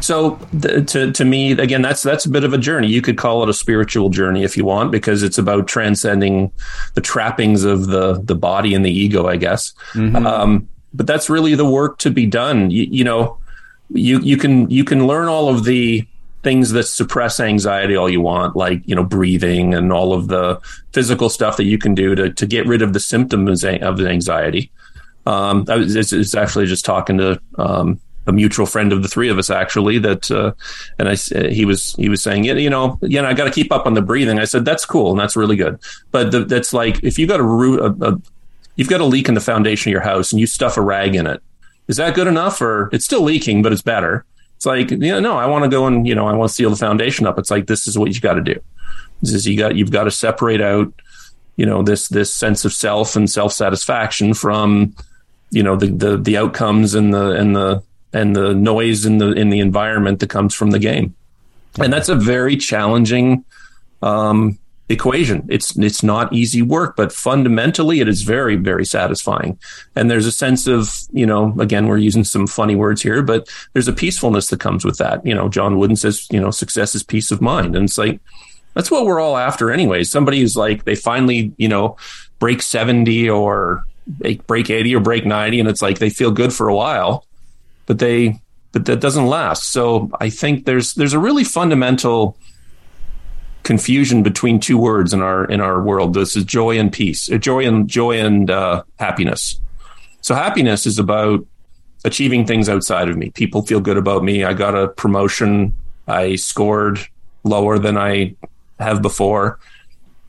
[0.00, 2.88] So th- to to me, again, that's that's a bit of a journey.
[2.88, 6.52] You could call it a spiritual journey if you want, because it's about transcending
[6.94, 9.72] the trappings of the the body and the ego, I guess.
[10.26, 12.70] Um, but that's really the work to be done.
[12.70, 13.38] You, you know,
[13.90, 16.06] you you can you can learn all of the
[16.42, 20.60] things that suppress anxiety all you want, like you know breathing and all of the
[20.92, 24.70] physical stuff that you can do to to get rid of the symptoms of anxiety.
[25.26, 29.08] Um, I was it's, it's actually just talking to um, a mutual friend of the
[29.08, 30.52] three of us actually that, uh,
[30.98, 33.50] and I s- he was he was saying you know you know I got to
[33.50, 34.38] keep up on the breathing.
[34.38, 35.78] I said that's cool and that's really good,
[36.10, 38.20] but the, that's like if you got a root a, a
[38.76, 41.14] you've got a leak in the foundation of your house and you stuff a rag
[41.14, 41.42] in it.
[41.88, 44.24] Is that good enough or it's still leaking, but it's better?
[44.56, 46.54] It's like, you know, no, I want to go and, you know, I want to
[46.54, 47.38] seal the foundation up.
[47.38, 48.58] It's like, this is what you got to do.
[49.20, 50.90] This is you got, you've got to separate out,
[51.56, 54.94] you know, this, this sense of self and self satisfaction from,
[55.52, 59.32] you know, the, the, the outcomes and the, and the, and the noise in the,
[59.32, 61.14] in the environment that comes from the game.
[61.80, 63.44] And that's a very challenging,
[64.02, 64.58] um,
[64.92, 65.46] equation.
[65.48, 69.58] It's it's not easy work, but fundamentally it is very very satisfying.
[69.96, 73.48] And there's a sense of, you know, again we're using some funny words here, but
[73.72, 75.24] there's a peacefulness that comes with that.
[75.26, 77.74] You know, John Wooden says, you know, success is peace of mind.
[77.74, 78.20] And it's like
[78.74, 80.10] that's what we're all after anyways.
[80.10, 81.96] Somebody who's like they finally, you know,
[82.38, 83.84] break 70 or
[84.46, 87.26] break 80 or break 90 and it's like they feel good for a while,
[87.86, 88.40] but they
[88.72, 89.70] but that doesn't last.
[89.70, 92.36] So I think there's there's a really fundamental
[93.62, 96.14] confusion between two words in our in our world.
[96.14, 99.60] This is joy and peace, uh, joy and joy and uh, happiness.
[100.22, 101.44] So happiness is about
[102.04, 103.30] achieving things outside of me.
[103.30, 104.44] People feel good about me.
[104.44, 105.74] I got a promotion.
[106.08, 106.98] I scored
[107.44, 108.34] lower than I
[108.78, 109.58] have before.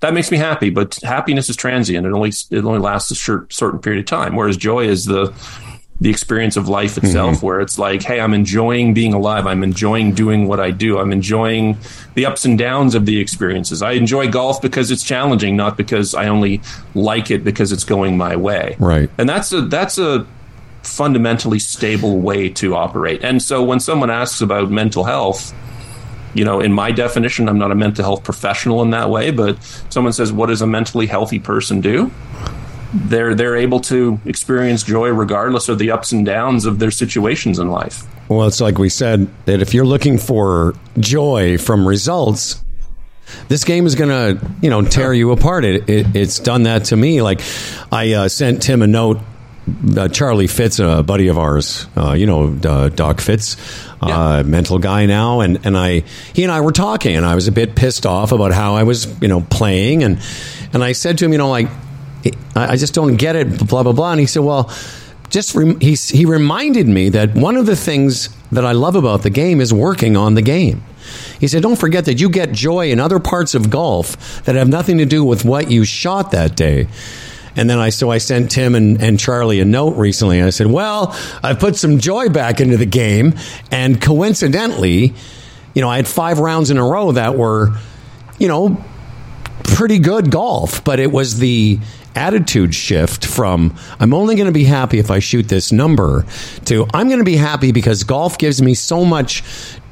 [0.03, 2.05] That makes me happy, but happiness is transient.
[2.05, 4.35] It only it only lasts a short, certain period of time.
[4.35, 5.33] Whereas joy is the
[6.01, 7.05] the experience of life mm-hmm.
[7.05, 10.97] itself where it's like hey i'm enjoying being alive i'm enjoying doing what i do
[10.97, 11.77] i'm enjoying
[12.15, 16.15] the ups and downs of the experiences i enjoy golf because it's challenging not because
[16.15, 16.59] i only
[16.95, 19.09] like it because it's going my way Right.
[19.19, 20.25] and that's a that's a
[20.81, 25.53] fundamentally stable way to operate and so when someone asks about mental health
[26.33, 29.61] you know in my definition i'm not a mental health professional in that way but
[29.89, 32.11] someone says what does a mentally healthy person do
[32.93, 37.59] they're they're able to experience joy regardless of the ups and downs of their situations
[37.59, 38.03] in life.
[38.29, 42.63] Well, it's like we said that if you're looking for joy from results,
[43.47, 45.65] this game is to, you know, tear you apart.
[45.65, 47.21] It, it, it's done that to me.
[47.21, 47.41] Like
[47.91, 49.19] I uh, sent Tim a note.
[49.97, 53.55] Uh, Charlie Fitz, a buddy of ours, uh, you know, uh, Doc Fitz,
[54.01, 54.43] uh, Yeah.
[54.43, 57.51] mental guy now, and and I, he and I were talking, and I was a
[57.51, 60.19] bit pissed off about how I was, you know, playing, and
[60.73, 61.69] and I said to him, you know, like
[62.55, 64.69] I, I just don't get it, blah blah blah, and he said, well
[65.29, 69.23] just rem- he he reminded me that one of the things that I love about
[69.23, 70.83] the game is working on the game.
[71.39, 74.67] He said, "Don't forget that you get joy in other parts of golf that have
[74.69, 76.87] nothing to do with what you shot that day."
[77.55, 80.41] And then I so I sent Tim and, and Charlie a note recently.
[80.41, 83.35] I said, "Well, I've put some joy back into the game,
[83.71, 85.13] and coincidentally,
[85.73, 87.77] you know, I had five rounds in a row that were,
[88.39, 88.83] you know,
[89.63, 91.79] pretty good golf, but it was the
[92.15, 96.25] attitude shift from I'm only going to be happy if I shoot this number
[96.65, 99.43] to I'm going to be happy because golf gives me so much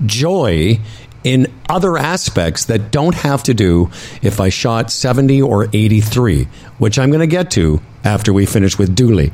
[0.05, 0.79] joy
[1.23, 6.45] in other aspects that don't have to do if I shot 70 or 83,
[6.77, 9.31] which I'm going to get to after we finish with Dooley.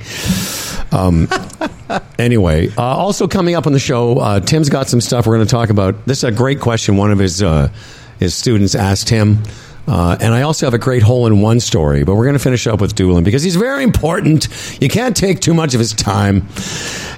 [0.91, 1.27] Um,
[2.19, 5.47] anyway, uh, also coming up on the show, uh, Tim's got some stuff we're going
[5.47, 6.05] to talk about.
[6.05, 6.97] This is a great question.
[6.97, 7.71] One of his uh,
[8.19, 9.43] his students asked him.
[9.87, 12.43] Uh, and I also have a great hole in one story, but we're going to
[12.43, 14.49] finish up with Doolin because he's very important.
[14.81, 16.47] You can't take too much of his time.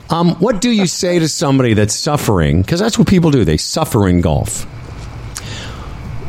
[0.10, 2.62] Um, what do you say to somebody that's suffering?
[2.62, 4.64] Because that's what people do, they suffer in golf.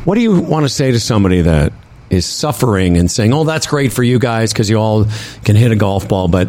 [0.05, 1.73] What do you want to say to somebody that
[2.11, 5.07] is suffering and saying, oh, that's great for you guys because you all
[5.45, 6.49] can hit a golf ball, but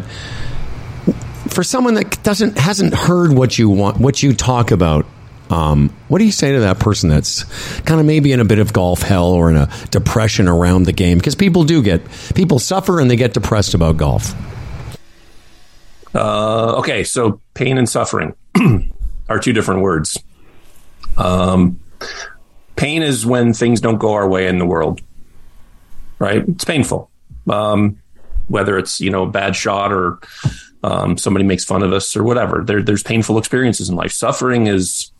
[1.48, 5.06] for someone that doesn't hasn't heard what you want, what you talk about
[5.52, 7.44] um, what do you say to that person that's
[7.82, 10.92] kind of maybe in a bit of golf hell or in a depression around the
[10.92, 11.18] game?
[11.18, 12.00] Because people do get
[12.34, 14.34] people suffer and they get depressed about golf.
[16.14, 18.34] Uh, okay, so pain and suffering
[19.28, 20.22] are two different words.
[21.16, 21.80] Um,
[22.76, 25.00] pain is when things don't go our way in the world,
[26.18, 26.46] right?
[26.48, 27.10] It's painful.
[27.48, 27.98] Um,
[28.48, 30.18] whether it's you know a bad shot or
[30.84, 32.62] um, somebody makes fun of us or whatever.
[32.64, 34.12] There, there's painful experiences in life.
[34.12, 35.10] Suffering is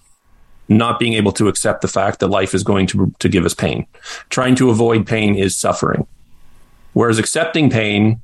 [0.68, 3.54] not being able to accept the fact that life is going to, to give us
[3.54, 3.86] pain.
[4.30, 6.06] Trying to avoid pain is suffering.
[6.92, 8.20] Whereas accepting pain,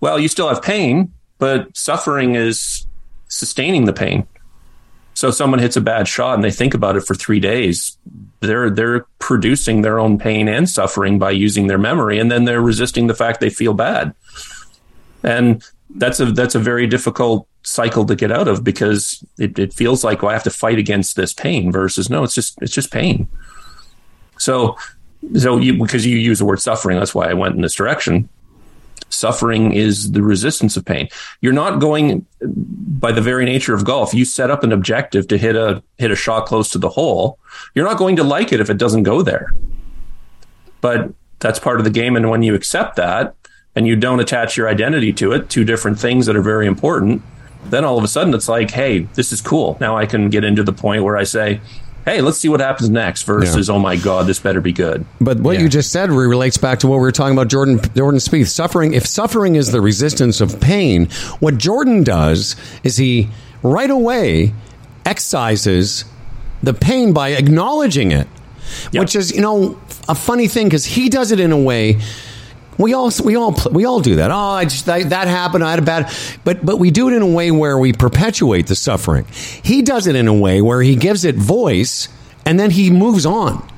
[0.00, 2.86] well, you still have pain, but suffering is
[3.26, 4.28] sustaining the pain.
[5.14, 7.98] So if someone hits a bad shot and they think about it for three days,
[8.38, 12.62] they're they're producing their own pain and suffering by using their memory, and then they're
[12.62, 14.14] resisting the fact they feel bad.
[15.24, 15.64] And
[15.96, 20.04] that's a that's a very difficult cycle to get out of because it, it feels
[20.04, 22.92] like well, I have to fight against this pain versus no, it's just it's just
[22.92, 23.26] pain.
[24.38, 24.76] So
[25.36, 28.28] so you, because you use the word suffering, that's why I went in this direction.
[29.12, 31.08] Suffering is the resistance of pain.
[31.40, 34.14] You're not going by the very nature of golf.
[34.14, 37.38] You set up an objective to hit a hit a shot close to the hole.
[37.74, 39.54] You're not going to like it if it doesn't go there.
[40.80, 43.34] But that's part of the game, and when you accept that,
[43.74, 47.22] and you don't attach your identity to it, two different things that are very important,
[47.64, 49.76] then all of a sudden it's like, hey, this is cool.
[49.80, 51.60] Now I can get into the point where I say,
[52.04, 53.74] hey, let's see what happens next versus, yeah.
[53.74, 55.04] oh my God, this better be good.
[55.20, 55.62] But what yeah.
[55.62, 58.48] you just said relates back to what we were talking about Jordan Jordan Spieth.
[58.48, 61.08] Suffering if suffering is the resistance of pain,
[61.40, 63.28] what Jordan does is he
[63.62, 64.52] right away
[65.06, 66.04] excises
[66.62, 68.28] the pain by acknowledging it.
[68.92, 69.00] Yep.
[69.00, 72.00] Which is, you know, a funny thing because he does it in a way
[72.78, 74.30] we all we all we all do that.
[74.30, 75.64] Oh, I just I, that happened.
[75.64, 76.12] I had a bad,
[76.44, 79.26] but but we do it in a way where we perpetuate the suffering.
[79.26, 82.08] He does it in a way where he gives it voice,
[82.46, 83.68] and then he moves on.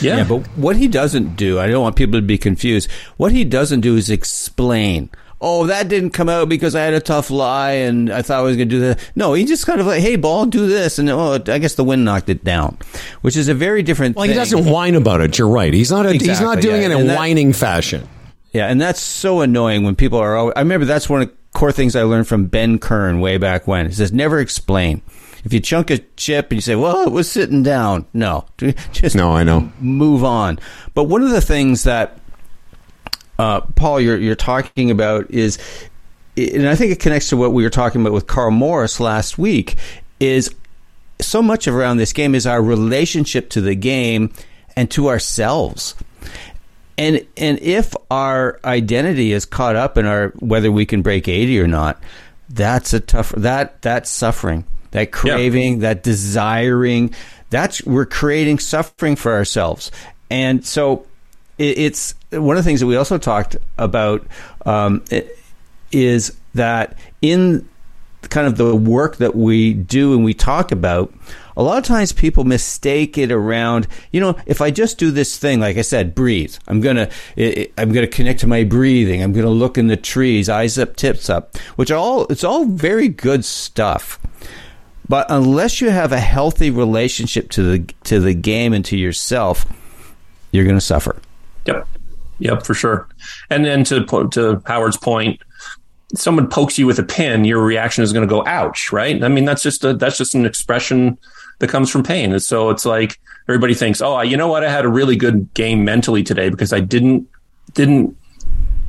[0.00, 0.18] Yeah.
[0.18, 2.90] yeah, but what he doesn't do, I don't want people to be confused.
[3.16, 5.10] What he doesn't do is explain.
[5.40, 8.42] Oh, that didn't come out because I had a tough lie and I thought I
[8.42, 9.10] was going to do that.
[9.14, 10.98] No, he just kind of like, hey, ball, do this.
[10.98, 12.78] And oh, I guess the wind knocked it down,
[13.20, 14.32] which is a very different well, thing.
[14.32, 15.38] he doesn't whine about it.
[15.38, 15.72] You're right.
[15.72, 16.88] He's not, a, exactly, he's not doing yeah.
[16.88, 18.08] it in a that, whining fashion.
[18.56, 20.34] Yeah, and that's so annoying when people are.
[20.34, 23.36] Always, I remember that's one of the core things I learned from Ben Kern way
[23.36, 23.84] back when.
[23.86, 25.02] He says never explain.
[25.44, 28.46] If you chunk a chip and you say, "Well, it was sitting down," no,
[28.92, 30.58] just no, I know, move on.
[30.94, 32.18] But one of the things that
[33.38, 35.58] uh, Paul, you're you're talking about is,
[36.38, 39.36] and I think it connects to what we were talking about with Carl Morris last
[39.36, 39.76] week,
[40.18, 40.54] is
[41.20, 44.32] so much of around this game is our relationship to the game
[44.76, 45.94] and to ourselves.
[46.98, 51.60] And and if our identity is caught up in our whether we can break 80
[51.60, 52.00] or not,
[52.48, 54.64] that's a tough that that's suffering.
[54.92, 55.80] That craving, yeah.
[55.80, 57.14] that desiring,
[57.50, 59.90] that's we're creating suffering for ourselves.
[60.30, 61.06] And so
[61.58, 64.26] it, it's one of the things that we also talked about
[64.64, 65.04] um,
[65.92, 67.68] is that in
[68.30, 71.12] kind of the work that we do and we talk about,
[71.56, 75.38] a lot of times people mistake it around, you know, if I just do this
[75.38, 79.22] thing, like I said, breathe, I'm going to, I'm going to connect to my breathing.
[79.22, 82.66] I'm going to look in the trees, eyes up, tips up, which all, it's all
[82.66, 84.20] very good stuff.
[85.08, 89.64] But unless you have a healthy relationship to the, to the game and to yourself,
[90.50, 91.16] you're going to suffer.
[91.64, 91.88] Yep.
[92.38, 93.08] Yep, for sure.
[93.48, 95.40] And then to, to Howard's point,
[96.14, 99.22] someone pokes you with a pin, your reaction is going to go, ouch, right?
[99.22, 101.18] I mean, that's just a, that's just an expression
[101.58, 102.32] that comes from pain.
[102.32, 104.64] And so it's like everybody thinks, oh, you know what?
[104.64, 107.28] I had a really good game mentally today because I didn't
[107.74, 108.16] didn't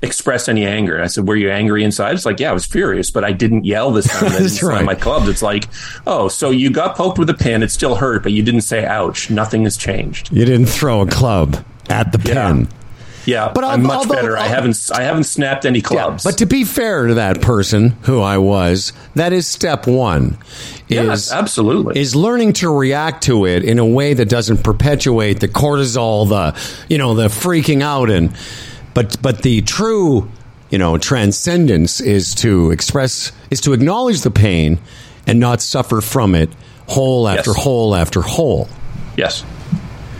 [0.01, 1.01] express any anger.
[1.01, 3.65] I said, "Were you angry inside?" It's like, "Yeah, I was furious, but I didn't
[3.65, 4.85] yell this time." That's right.
[4.85, 5.27] My clubs.
[5.27, 5.65] It's like,
[6.05, 7.63] "Oh, so you got poked with a pin.
[7.63, 9.29] It still hurt, but you didn't say ouch.
[9.29, 10.31] Nothing has changed.
[10.31, 12.67] You didn't throw a club at the pin."
[13.27, 14.37] Yeah, But I'm much although- better.
[14.37, 16.23] I haven't I haven't snapped any clubs.
[16.23, 20.37] But to be fair to that person who I was, that is step one.
[20.89, 21.99] Is absolutely.
[21.99, 26.57] is learning to react to it in a way that doesn't perpetuate the cortisol, the
[26.87, 28.31] you know, the freaking out and
[28.93, 30.31] but but the true,
[30.69, 34.79] you know, transcendence is to express is to acknowledge the pain
[35.27, 36.49] and not suffer from it
[36.87, 37.63] hole after Yes.
[37.63, 38.69] hole after hole.
[39.17, 39.43] yes.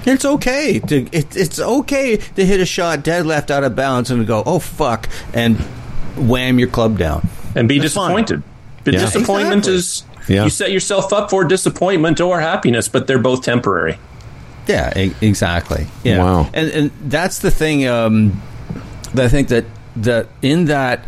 [0.08, 4.10] It's okay to it, it's okay to hit a shot dead left out of bounds
[4.10, 5.58] and go, oh fuck, and
[6.16, 7.28] wham your club down.
[7.56, 8.10] and be That's fine.
[8.16, 8.44] disappointed.
[8.84, 9.00] But Yeah.
[9.02, 9.76] disappointment Exactly.
[9.76, 10.44] is Yeah.
[10.44, 13.98] you set yourself up for disappointment or happiness, but they're both temporary.
[14.68, 15.88] Yeah, e- exactly.
[16.04, 16.20] Yeah.
[16.24, 16.50] Wow.
[16.54, 18.42] And and that's the thing um,
[19.14, 19.66] that I think that
[19.96, 21.04] that in that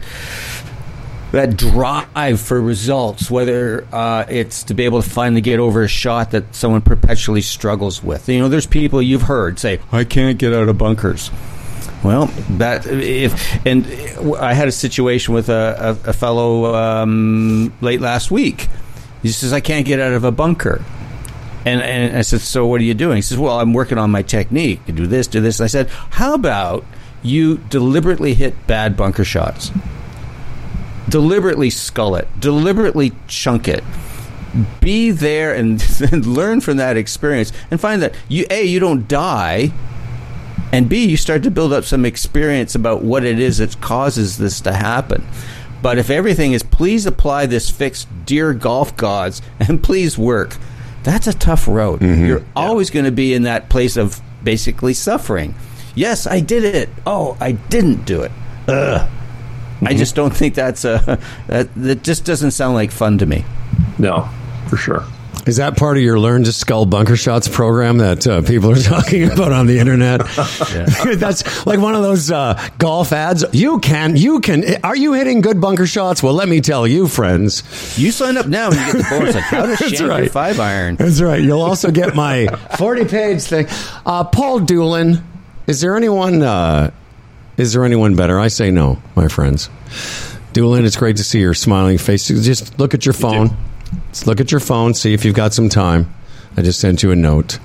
[1.31, 5.87] that drive for results, whether uh, it's to be able to finally get over a
[5.87, 8.27] shot that someone perpetually struggles with.
[8.27, 11.31] You know, there's people you've heard say, "I can't get out of bunkers."
[12.03, 13.85] Well, that if and
[14.39, 18.67] I had a situation with a, a, a fellow um, late last week.
[19.21, 20.83] He says, "I can't get out of a bunker."
[21.65, 23.17] And, and I said, So what are you doing?
[23.17, 24.79] He says, Well, I'm working on my technique.
[24.85, 25.59] Do this, do this.
[25.59, 26.85] And I said, How about
[27.21, 29.71] you deliberately hit bad bunker shots?
[31.07, 33.83] Deliberately skull it, deliberately chunk it.
[34.81, 39.07] Be there and, and learn from that experience and find that you A, you don't
[39.07, 39.71] die,
[40.71, 44.37] and B, you start to build up some experience about what it is that causes
[44.37, 45.25] this to happen.
[45.81, 50.57] But if everything is please apply this fix, dear golf gods, and please work,
[51.03, 52.01] that's a tough road.
[52.01, 52.25] Mm-hmm.
[52.25, 55.55] You're always going to be in that place of basically suffering.
[55.95, 56.89] Yes, I did it.
[57.05, 58.31] Oh, I didn't do it.
[58.67, 59.09] Ugh.
[59.81, 63.45] I just don't think that's a that, that just doesn't sound like fun to me.
[63.97, 64.29] No,
[64.67, 65.05] for sure.
[65.45, 68.75] Is that part of your Learn to Skull Bunker Shots program that uh, people are
[68.79, 70.19] talking about on the internet?
[71.17, 73.45] That's like one of those uh, golf ads.
[73.51, 74.63] You can, you can.
[74.83, 76.21] Are you hitting good bunker shots?
[76.21, 77.63] Well, let me tell you, friends.
[77.97, 80.09] You sign up now and you get the bonus like how to That's shank your
[80.09, 80.29] right.
[80.29, 80.97] five iron.
[80.97, 81.41] That's right.
[81.41, 83.67] You'll also get my 40 page thing.
[84.05, 85.23] Uh, Paul Doolin,
[85.67, 86.43] is there anyone?
[87.59, 88.39] Is there anyone better?
[88.39, 89.69] I say no, my friends.
[90.53, 92.27] Doolin, it's great to see your smiling face.
[92.27, 93.49] Just look at your phone.
[94.09, 94.93] Just look at your phone.
[94.93, 96.11] See if you've got some time.
[96.57, 97.59] I just sent you a note.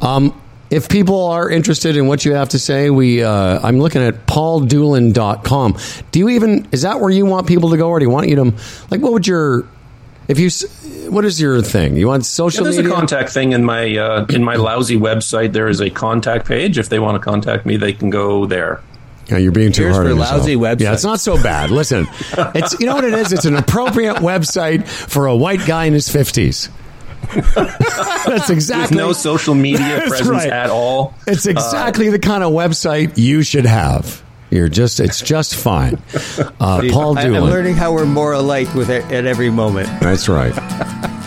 [0.00, 0.38] Um,
[0.70, 4.26] if people are interested in what you have to say, we uh, I'm looking at
[4.26, 5.78] pauldoolin.com.
[6.10, 8.28] Do you even is that where you want people to go, or do you want
[8.28, 8.44] you to
[8.90, 9.66] like what would your
[10.28, 10.50] if you
[11.10, 11.96] what is your thing?
[11.96, 12.92] You want Yeah, social there's media?
[12.92, 15.52] a contact thing in my uh, in my lousy website.
[15.52, 16.78] There is a contact page.
[16.78, 18.80] If they want to contact me, they can go there.
[19.28, 20.40] Yeah, you're being too Here's hard for on yourself.
[20.40, 20.80] lousy website.
[20.80, 21.70] Yeah, it's not so bad.
[21.70, 22.06] Listen,
[22.54, 23.32] it's you know what it is.
[23.32, 26.68] It's an appropriate website for a white guy in his fifties.
[27.54, 30.50] That's There's exactly no social media That's presence right.
[30.50, 31.14] at all.
[31.26, 34.22] It's exactly the kind of website you should have.
[34.50, 36.02] You're just it's just fine.
[36.60, 39.88] Uh, Paul I, am learning how we're more alike with it at every moment.
[40.00, 40.54] That's right.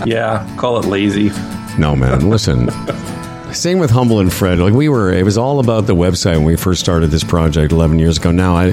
[0.06, 1.30] Yeah, call it lazy.
[1.78, 2.30] No, man.
[2.30, 2.70] Listen.
[3.54, 4.60] Same with Humble and Fred.
[4.60, 7.72] Like we were, it was all about the website when we first started this project
[7.72, 8.32] 11 years ago.
[8.32, 8.68] Now I,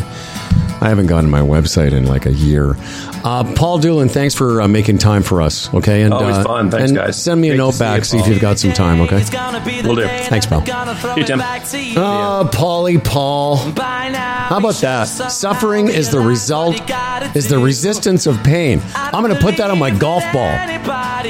[0.81, 2.75] I haven't gone to my website in like a year.
[3.25, 5.73] Uh, Paul Doolin, thanks for uh, making time for us.
[5.73, 6.71] Okay, and Always uh, fun.
[6.73, 7.23] Thanks, and guys.
[7.23, 7.99] Send me a Great to note back.
[7.99, 9.01] you, see if you've got some time.
[9.03, 9.23] Okay.
[9.85, 10.09] we'll do.
[10.09, 10.61] Thanks, pal.
[10.63, 11.41] Hey, Tim.
[11.41, 13.57] Oh, Paulie Paul.
[13.57, 15.05] How about that?
[15.05, 16.81] Suffering is the result,
[17.37, 18.83] is the resistance of pain.
[18.97, 20.51] I'm going to put that on my golf ball.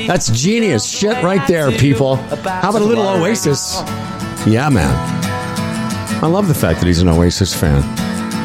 [0.06, 2.16] That's genius shit right there, people.
[2.16, 3.80] How about a little Oasis?
[4.46, 4.92] Yeah, man.
[6.22, 7.82] I love the fact that he's an Oasis fan.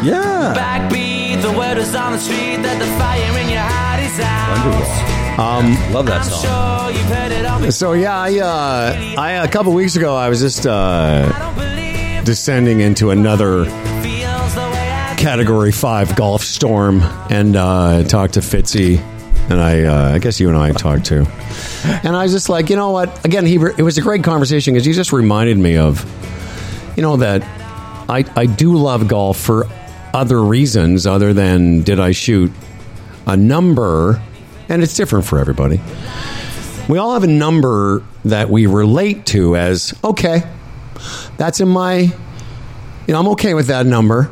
[0.05, 0.53] Yeah.
[0.55, 5.37] Backbeat, the word is on the street that the fire in your heart is out.
[5.39, 6.41] Um, Love that song.
[6.41, 7.71] sure you've heard it all.
[7.71, 11.55] So yeah, I, uh, I a couple weeks ago I was just uh, I don't
[11.55, 15.21] believe descending into another it feels the way I do.
[15.23, 18.97] Category Five golf storm and uh, talked to Fitzy,
[19.49, 21.25] and I, uh, I guess you and I talked too.
[22.03, 23.25] And I was just like, you know what?
[23.25, 26.05] Again, he it was a great conversation because he just reminded me of,
[26.95, 27.43] you know, that
[28.09, 29.67] I I do love golf for
[30.13, 32.51] other reasons other than did I shoot
[33.25, 34.21] a number,
[34.69, 35.81] and it's different for everybody.
[36.89, 40.43] We all have a number that we relate to as okay.
[41.37, 42.13] That's in my, you
[43.09, 44.31] know, I'm okay with that number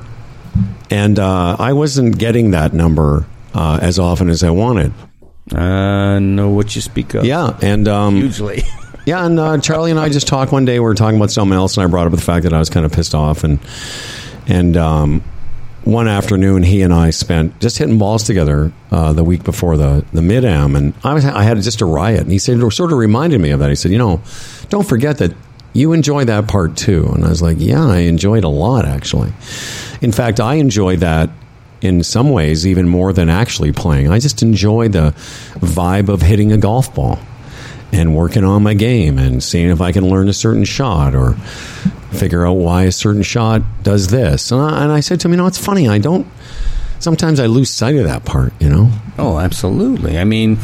[0.89, 3.25] and uh, I wasn't getting that number
[3.55, 4.93] uh, as often as I wanted.
[5.53, 7.25] Uh, know what you speak of.
[7.25, 8.63] Yeah, and um, Hugely.
[9.05, 10.79] yeah, and uh, Charlie and I just talked one day.
[10.79, 12.69] We were talking about something else, and I brought up the fact that I was
[12.69, 13.59] kind of pissed off, and
[14.47, 15.23] and um,
[15.83, 20.03] one afternoon he and I spent just hitting balls together uh, the week before the
[20.13, 22.91] the mid am, and I was I had just a riot, and he said sort
[22.91, 23.69] of reminded me of that.
[23.69, 24.21] He said, you know,
[24.69, 25.33] don't forget that
[25.73, 27.05] you enjoy that part too.
[27.13, 29.31] And I was like, yeah, I enjoyed a lot actually.
[30.01, 31.29] In fact, I enjoy that
[31.85, 34.09] in some ways even more than actually playing.
[34.09, 35.13] I just enjoy the
[35.59, 37.19] vibe of hitting a golf ball
[37.91, 41.33] and working on my game and seeing if I can learn a certain shot or
[42.11, 44.51] figure out why a certain shot does this.
[44.51, 45.87] And I, and I said to him, you know, it's funny.
[45.87, 46.27] I don't.
[46.99, 48.53] Sometimes I lose sight of that part.
[48.59, 48.91] You know.
[49.17, 50.17] Oh, absolutely.
[50.17, 50.57] I mean,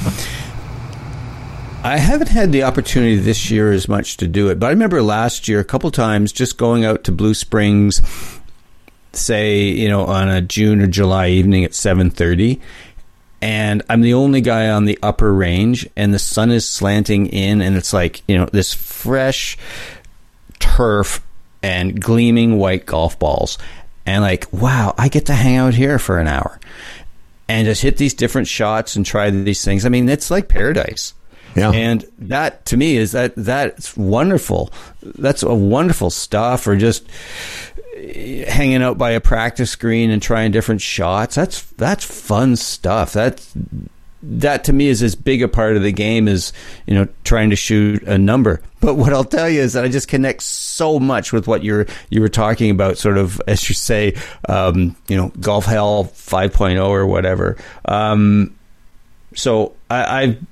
[1.83, 5.01] I haven't had the opportunity this year as much to do it, but I remember
[5.01, 8.01] last year a couple times just going out to Blue Springs,
[9.13, 12.61] say you know on a June or July evening at seven thirty,
[13.41, 17.61] and I'm the only guy on the upper range, and the sun is slanting in,
[17.61, 19.57] and it's like you know this fresh
[20.59, 21.25] turf
[21.63, 23.57] and gleaming white golf balls,
[24.05, 26.59] and like wow, I get to hang out here for an hour
[27.51, 29.85] and just hit these different shots and try these things.
[29.85, 31.13] I mean, it's like paradise.
[31.55, 31.71] Yeah.
[31.71, 34.71] And that to me is that that's wonderful.
[35.03, 37.05] That's a wonderful stuff or just
[38.47, 41.35] hanging out by a practice green and trying different shots.
[41.35, 43.13] That's that's fun stuff.
[43.13, 43.53] That's
[44.23, 46.53] that to me is as big a part of the game as
[46.85, 48.61] you know trying to shoot a number.
[48.79, 51.85] But what I'll tell you is that I just connect so much with what you're
[52.09, 54.15] you were talking about, sort of as you say,
[54.49, 57.57] um, you know, golf hell 5.0 or whatever.
[57.85, 58.55] Um,
[59.35, 60.45] so I, I've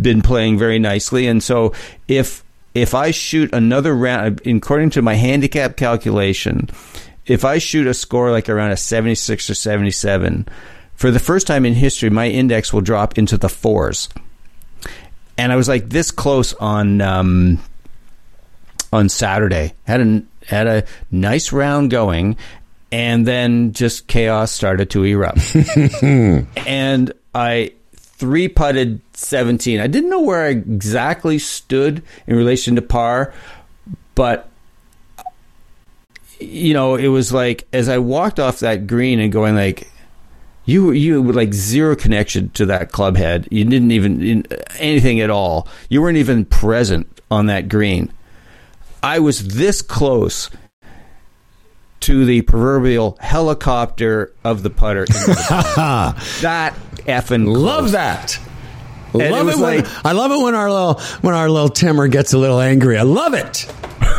[0.00, 1.72] been playing very nicely, and so
[2.08, 2.44] if
[2.76, 6.68] if I shoot another round, according to my handicap calculation,
[7.24, 10.46] if I shoot a score like around a 76 or 77,
[10.94, 14.10] for the first time in history, my index will drop into the fours.
[15.38, 17.60] And I was like this close on um,
[18.92, 19.72] on Saturday.
[19.84, 22.36] Had a had a nice round going,
[22.92, 25.56] and then just chaos started to erupt.
[26.02, 27.72] and I
[28.16, 29.80] three putted 17.
[29.80, 33.32] I didn't know where I exactly stood in relation to par,
[34.14, 34.48] but
[36.38, 39.90] you know, it was like as I walked off that green and going like
[40.66, 43.48] you you were like zero connection to that club head.
[43.50, 44.46] You didn't even in,
[44.78, 45.68] anything at all.
[45.88, 48.12] You weren't even present on that green.
[49.02, 50.50] I was this close
[52.00, 55.06] to the proverbial helicopter of the putter.
[55.06, 56.74] the that
[57.06, 57.58] effing close.
[57.58, 58.38] Love that.
[59.14, 61.68] And love it it, when like- I love it when our little when our little
[61.70, 62.98] Timmer gets a little angry.
[62.98, 63.66] I love it.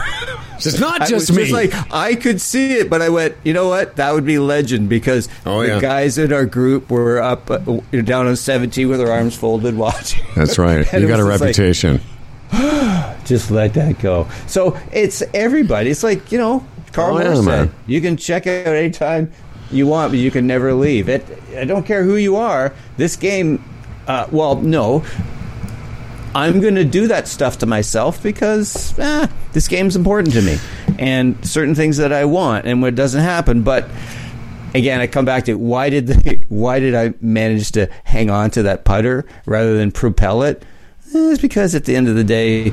[0.60, 1.44] It's not just me.
[1.46, 3.98] just like I could see it, but I went, you know what?
[3.98, 7.60] That would be legend because Oh, the guys in our group were up uh,
[8.04, 10.26] down on seventeen with their arms folded, watching.
[10.36, 10.80] That's right.
[10.94, 12.02] You got a just like, reputation.
[13.26, 14.28] just let that go.
[14.48, 15.92] So it's everybody.
[15.92, 19.32] It's like you know, Carl Oh, yeah, said, you can check out anytime
[19.72, 21.10] you want, but you can never leave.
[21.10, 21.26] It.
[21.56, 22.74] I don't care who you are.
[22.98, 23.64] This game.
[24.08, 25.04] Uh, well, no.
[26.36, 30.58] I'm going to do that stuff to myself because eh, this game's important to me,
[31.00, 33.64] and certain things that I want, and what doesn't happen.
[33.64, 33.90] But
[34.76, 38.52] again, I come back to why did the, why did I manage to hang on
[38.52, 40.62] to that putter rather than propel it?
[41.16, 42.72] Eh, It's because at the end of the day,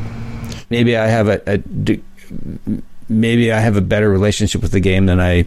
[0.68, 1.62] maybe I have a, a
[3.08, 5.44] maybe I have a better relationship with the game than I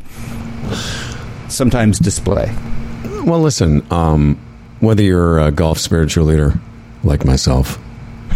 [1.50, 2.54] sometimes display.
[3.24, 4.38] Well, listen, um,
[4.80, 6.60] whether you're a golf spiritual leader
[7.04, 7.78] like myself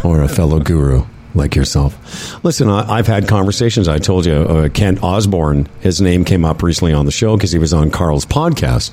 [0.03, 3.87] or a fellow guru like yourself, listen, I, I've had conversations.
[3.87, 7.51] I told you, uh, Kent Osborne, his name came up recently on the show because
[7.51, 8.91] he was on Carl's podcast.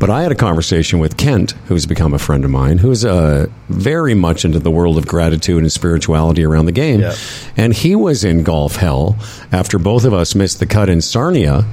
[0.00, 3.46] But I had a conversation with Kent, who's become a friend of mine, who's uh,
[3.68, 7.02] very much into the world of gratitude and spirituality around the game.
[7.02, 7.14] Yeah.
[7.56, 9.16] And he was in golf hell
[9.52, 11.64] after both of us missed the cut in Sarnia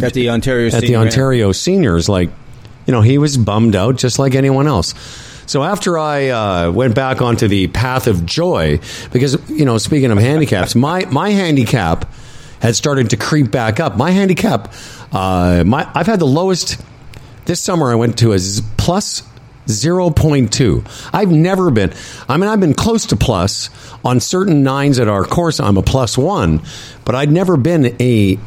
[0.00, 2.30] At the Ontario at the Senior- Ontario seniors, like,
[2.86, 4.94] you know, he was bummed out just like anyone else.
[5.46, 8.78] So after I uh, went back onto the path of joy,
[9.12, 12.10] because you know, speaking of handicaps, my my handicap
[12.60, 13.96] had started to creep back up.
[13.96, 14.72] My handicap,
[15.12, 16.80] uh, my I've had the lowest
[17.44, 17.90] this summer.
[17.90, 19.24] I went to a z- plus.
[19.68, 20.84] 0.2.
[21.12, 21.92] I've never been,
[22.28, 23.70] I mean, I've been close to plus
[24.04, 25.60] on certain nines at our course.
[25.60, 26.62] I'm a plus one,
[27.04, 28.38] but I'd never been a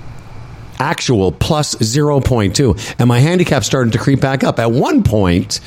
[0.80, 4.60] actual plus 0.2 and my handicap started to creep back up.
[4.60, 5.60] At one point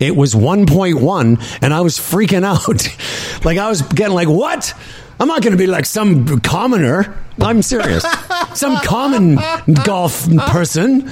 [0.00, 2.88] it was 1.1 and i was freaking out.
[3.44, 4.72] Like i was getting like what?
[5.20, 7.16] I'm not going to be like some commoner.
[7.40, 8.04] I'm serious.
[8.54, 9.38] Some common
[9.84, 11.10] golf person.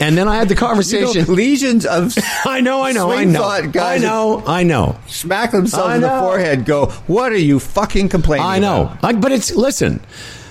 [0.00, 2.12] And then i had the You conversation know, legions of
[2.44, 3.66] i know i know i know.
[3.70, 4.98] guys i know i know.
[5.06, 6.64] smack themselves I in the forehead.
[6.64, 8.44] Go, what are you fucking complaining?
[8.46, 10.00] I know, about?" I, but it's listen.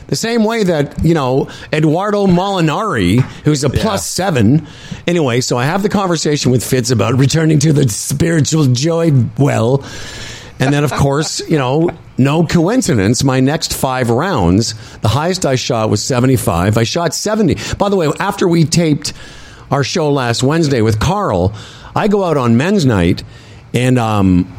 [0.07, 4.67] The same way that you know Eduardo Molinari, who's a plus seven.
[5.07, 9.83] Anyway, so I have the conversation with Fitz about returning to the spiritual joy well,
[10.59, 15.55] And then, of course, you know, no coincidence, my next five rounds, the highest I
[15.55, 16.77] shot was 75.
[16.77, 17.57] I shot 70.
[17.77, 19.13] By the way, after we taped
[19.71, 21.53] our show last Wednesday with Carl,
[21.95, 23.23] I go out on men's night
[23.73, 24.53] and um,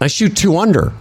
[0.00, 0.92] I shoot two under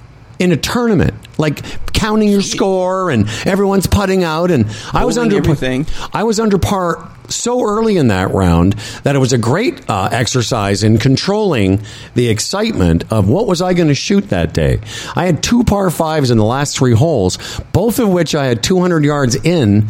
[0.41, 1.61] in a tournament, like
[1.93, 4.49] counting your score and everyone's putting out.
[4.49, 5.85] And I was under everything.
[6.11, 8.73] I was under par so early in that round
[9.03, 11.81] that it was a great uh, exercise in controlling
[12.15, 14.79] the excitement of what was I going to shoot that day.
[15.15, 17.37] I had two par fives in the last three holes,
[17.71, 19.87] both of which I had 200 yards in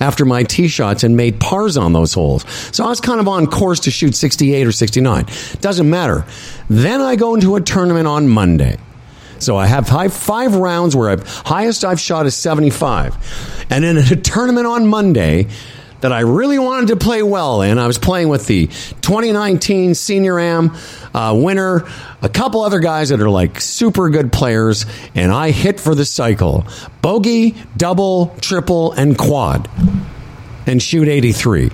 [0.00, 2.44] after my tee shots and made pars on those holes.
[2.72, 5.26] So I was kind of on course to shoot 68 or 69.
[5.60, 6.26] Doesn't matter.
[6.68, 8.76] Then I go into a tournament on Monday.
[9.38, 13.66] So I have five, five rounds where I've, highest I've shot is 75.
[13.70, 15.48] And in a tournament on Monday
[16.00, 20.38] that I really wanted to play well in, I was playing with the 2019 Senior
[20.38, 20.76] Am
[21.14, 21.84] uh, winner,
[22.20, 26.04] a couple other guys that are like super good players, and I hit for the
[26.04, 26.66] cycle.
[27.00, 29.70] Bogey, double, triple, and quad.
[30.66, 31.70] And shoot 83.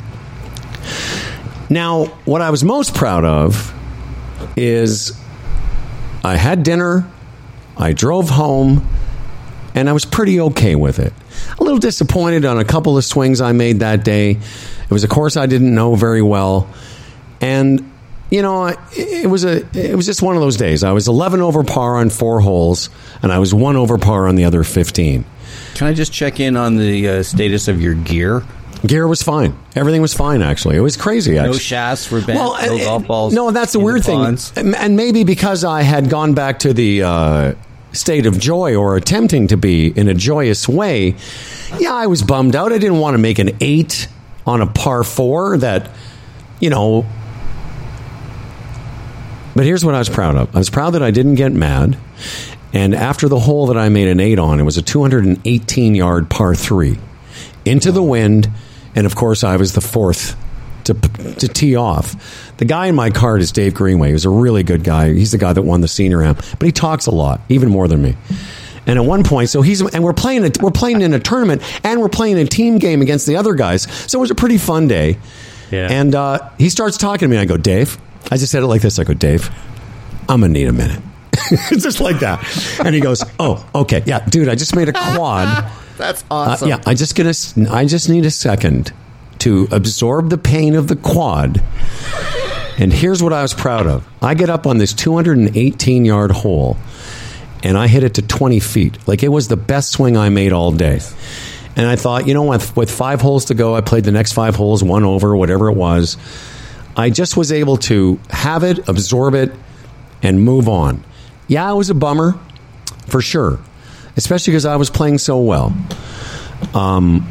[1.69, 3.73] Now, what I was most proud of
[4.57, 5.19] is
[6.25, 7.09] I had dinner,
[7.81, 8.87] I drove home,
[9.75, 11.13] and I was pretty okay with it.
[11.59, 14.33] A little disappointed on a couple of swings I made that day.
[14.33, 16.69] It was a course I didn't know very well,
[17.41, 17.91] and
[18.31, 20.85] you know, it was a it was just one of those days.
[20.85, 22.91] I was 11 over par on four holes,
[23.23, 25.25] and I was one over par on the other 15.
[25.75, 28.45] Can I just check in on the uh, status of your gear?
[28.87, 29.59] Gear was fine.
[29.77, 30.43] Everything was fine.
[30.43, 31.35] Actually, it was crazy.
[31.35, 32.39] No shafts were bent.
[32.39, 33.35] no uh, golf balls.
[33.35, 34.39] No, that's the weird thing.
[34.57, 37.55] And and maybe because I had gone back to the uh,
[37.93, 41.17] state of joy or attempting to be in a joyous way,
[41.79, 42.73] yeah, I was bummed out.
[42.73, 44.09] I didn't want to make an eight
[44.47, 45.91] on a par four that,
[46.61, 47.07] you know.
[49.55, 51.99] But here's what I was proud of I was proud that I didn't get mad.
[52.73, 56.31] And after the hole that I made an eight on, it was a 218 yard
[56.31, 56.99] par three
[57.65, 58.49] into the wind.
[58.95, 60.37] And of course, I was the fourth
[60.85, 62.57] to, to tee off.
[62.59, 64.09] The guy in my card is Dave Greenway.
[64.09, 65.13] He was a really good guy.
[65.13, 67.89] He's the guy that won the senior am, but he talks a lot, even more
[67.89, 68.17] than me.
[68.87, 71.63] And at one point, so he's and we're playing a, we're playing in a tournament
[71.85, 73.83] and we're playing a team game against the other guys.
[74.11, 75.19] So it was a pretty fun day.
[75.71, 75.87] Yeah.
[75.91, 77.37] And uh, he starts talking to me.
[77.39, 77.99] I go, Dave.
[78.31, 78.99] I just said it like this.
[78.99, 79.49] I go, Dave.
[80.29, 81.01] I'm gonna need a minute.
[81.33, 82.43] it's just like that.
[82.85, 84.49] And he goes, Oh, okay, yeah, dude.
[84.49, 85.71] I just made a quad.
[85.97, 86.69] That's Uh, awesome.
[86.71, 88.93] yeah, I just get a, I just need a second
[89.41, 91.63] to absorb the pain of the quad.
[92.79, 94.07] And here's what I was proud of.
[94.23, 96.77] I get up on this 218 yard hole
[97.63, 98.97] and I hit it to 20 feet.
[99.07, 101.01] Like it was the best swing I made all day.
[101.77, 104.57] And I thought, you know with five holes to go, I played the next five
[104.57, 106.17] holes, one over, whatever it was.
[106.97, 109.53] I just was able to have it, absorb it,
[110.23, 111.05] and move on.
[111.49, 112.39] Yeah, it was a bummer,
[113.07, 113.59] for sure,
[114.17, 115.75] especially because I was playing so well.
[116.75, 117.27] Um,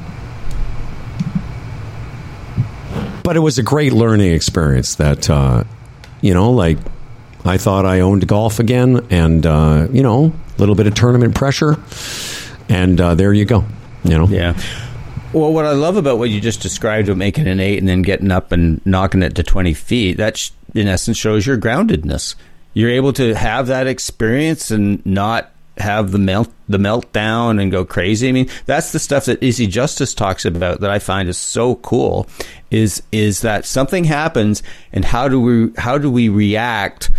[3.30, 5.64] but it was a great learning experience that, uh,
[6.20, 6.80] you know, like
[7.46, 11.36] I thought I owned golf again and, uh, you know, a little bit of tournament
[11.36, 11.78] pressure.
[12.70, 13.66] And uh, there you go,
[14.04, 14.26] you know.
[14.26, 14.60] Yeah.
[15.32, 18.02] Well, what I love about what you just described of making an eight and then
[18.02, 22.34] getting up and knocking it to 20 feet, that sh- in essence shows your groundedness.
[22.74, 27.86] You're able to have that experience and not have the melt the meltdown and go
[27.86, 28.30] crazy.
[28.30, 31.76] I mean, that's the stuff that Easy Justice talks about that I find is so
[31.76, 32.28] cool.
[32.70, 34.62] Is is that something happens
[34.94, 37.10] and how do we how do we react?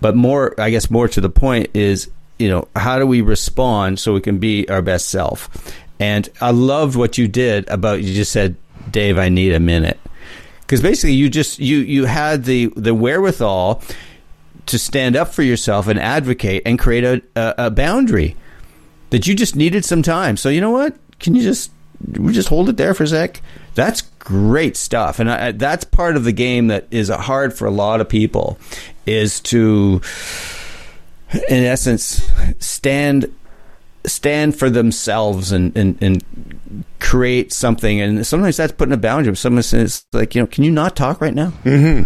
[0.00, 4.00] But more, I guess, more to the point is, you know, how do we respond
[4.00, 5.50] so we can be our best self?
[5.98, 8.56] And I loved what you did about you just said,
[8.90, 10.00] Dave, I need a minute,
[10.62, 13.82] because basically you just you you had the the wherewithal
[14.66, 18.36] to stand up for yourself and advocate and create a, a, a boundary
[19.10, 20.36] that you just needed some time.
[20.36, 20.96] So you know what?
[21.18, 21.70] Can you just
[22.16, 23.42] we just hold it there for a sec?
[23.74, 27.70] That's great stuff, and I, that's part of the game that is hard for a
[27.70, 28.58] lot of people
[29.06, 30.00] is to,
[31.48, 33.32] in essence, stand
[34.06, 36.24] stand for themselves and, and, and
[37.00, 38.00] create something.
[38.00, 39.34] And sometimes that's putting a boundary.
[39.36, 41.52] Someone says, like, you know, can you not talk right now?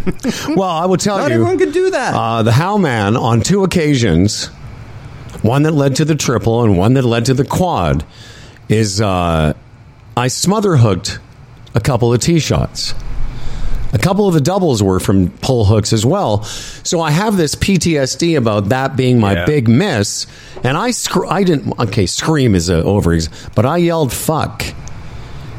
[0.56, 1.28] Well, I will tell Not you.
[1.28, 2.14] Not everyone can do that.
[2.14, 4.46] Uh, the Howman on two occasions,
[5.42, 8.04] one that led to the triple and one that led to the quad,
[8.68, 9.52] is uh,
[10.16, 11.18] I smother hooked
[11.74, 12.94] a couple of tee shots.
[13.94, 16.42] A couple of the doubles were from pull hooks as well.
[16.42, 19.44] So I have this PTSD about that being my Yeah.
[19.46, 20.26] big miss.
[20.62, 23.16] And I scr- I didn't okay, scream is a over
[23.54, 24.64] but I yelled fuck.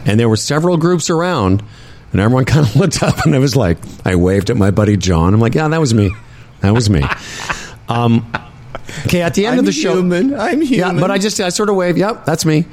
[0.05, 1.63] And there were several groups around
[2.11, 4.97] and everyone kind of looked up and I was like I waved at my buddy
[4.97, 5.33] John.
[5.33, 6.11] I'm like, "Yeah, that was me.
[6.61, 7.01] That was me."
[7.87, 8.25] Um,
[9.05, 10.33] okay, at the end I'm of the show, human.
[10.33, 10.99] I'm Yeah, human.
[11.01, 11.99] but I just I sort of wave.
[11.99, 12.65] Yep, that's me.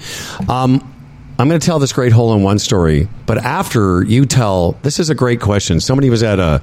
[0.48, 0.91] Um,
[1.38, 5.00] I'm going to tell this great hole in one story, but after you tell, this
[5.00, 5.80] is a great question.
[5.80, 6.62] Somebody was at a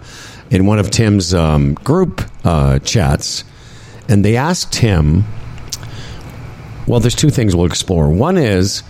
[0.51, 3.43] in one of Tim's um, group uh, chats,
[4.07, 5.25] and they asked him.
[6.87, 8.09] Well, there's two things we'll explore.
[8.09, 8.81] One is.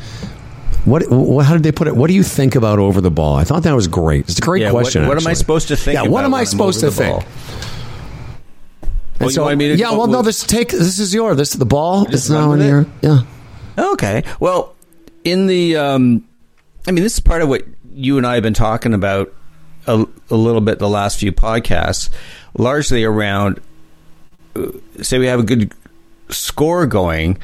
[0.86, 1.96] What, wh- how did they put it?
[1.96, 3.36] What do you think about over the ball?
[3.36, 4.30] I thought that was great.
[4.30, 5.06] It's a great Yeah, question.
[5.08, 7.16] what am I supposed to think Yeah, what am I supposed to think?
[7.18, 7.24] ball?
[9.20, 10.22] And Oh, you want me to yeah, well, no.
[10.22, 13.24] This take this is your this the ball is now in your yeah.
[13.78, 14.24] Okay.
[14.40, 14.74] Well,
[15.32, 16.28] in the, um,
[16.88, 17.64] I mean, this is part of what
[17.94, 19.34] you and I have been talking about
[19.88, 22.10] a, a little bit the last few podcasts,
[22.58, 23.62] largely around,
[24.56, 24.68] uh,
[25.02, 25.74] say we have a good
[26.30, 27.38] score going,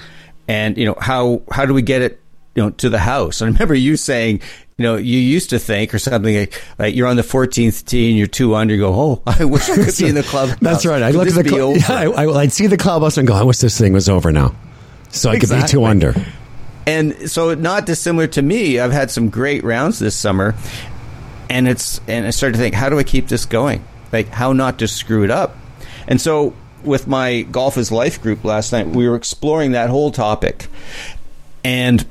[0.47, 2.21] and you know how how do we get it,
[2.55, 3.41] you know, to the house?
[3.41, 4.41] And I remember you saying.
[4.77, 8.09] You know, you used to think or something like, like you're on the 14th tee
[8.09, 8.73] and you're two under.
[8.73, 10.49] You go, oh, I wish I could be in the club.
[10.61, 11.01] That's right.
[11.01, 13.33] I look at the be cl- yeah, I, I, I'd see the clubhouse and go,
[13.33, 14.53] I wish this thing was over now,
[15.11, 16.13] so I could be two under.
[16.87, 20.55] And so, not dissimilar to me, I've had some great rounds this summer,
[21.49, 23.83] and it's and I started to think, how do I keep this going?
[24.11, 25.57] Like, how not to screw it up?
[26.07, 30.11] And so, with my golf is life group last night, we were exploring that whole
[30.11, 30.67] topic,
[31.63, 32.05] and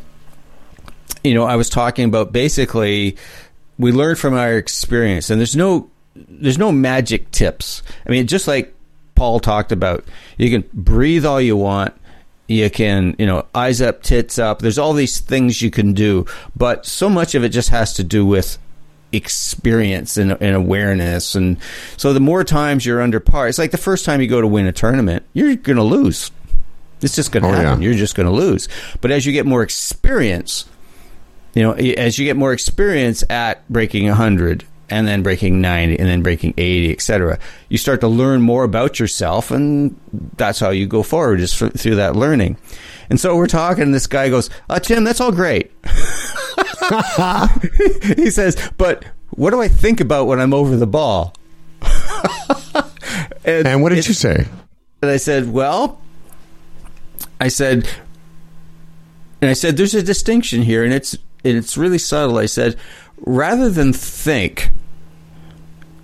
[1.22, 3.16] you know, I was talking about basically
[3.79, 7.83] we learn from our experience, and there's no there's no magic tips.
[8.07, 8.75] I mean, just like
[9.14, 10.05] Paul talked about,
[10.37, 11.95] you can breathe all you want.
[12.47, 14.59] You can, you know, eyes up, tits up.
[14.59, 18.05] There's all these things you can do, but so much of it just has to
[18.05, 18.59] do with
[19.12, 21.34] experience and, and awareness.
[21.34, 21.57] And
[21.97, 24.47] so the more times you're under par, it's like the first time you go to
[24.47, 26.30] win a tournament, you're going to lose.
[27.01, 27.80] It's just going to Oh, happen.
[27.82, 27.88] yeah.
[27.88, 28.68] You're just going to lose.
[29.01, 30.66] But as you get more experience,
[31.55, 34.64] you know, as you get more experience at breaking 100
[34.95, 37.38] and then breaking 90 and then breaking 80, etc.,
[37.68, 39.51] you start to learn more about yourself.
[39.51, 39.99] And
[40.36, 42.57] that's how you go forward, is f- through that learning.
[43.11, 45.72] And so we're talking, and this guy goes, uh, Tim, that's all great.
[48.16, 51.34] he says, but what do I think about when I'm over the ball?
[53.47, 54.47] And what did you say?
[55.03, 56.01] and I said, well,
[57.38, 57.86] I said,
[59.42, 61.14] and I said, there's a distinction here, and it's
[61.45, 62.38] and it's really subtle.
[62.38, 62.76] I said,
[63.18, 64.70] rather than think,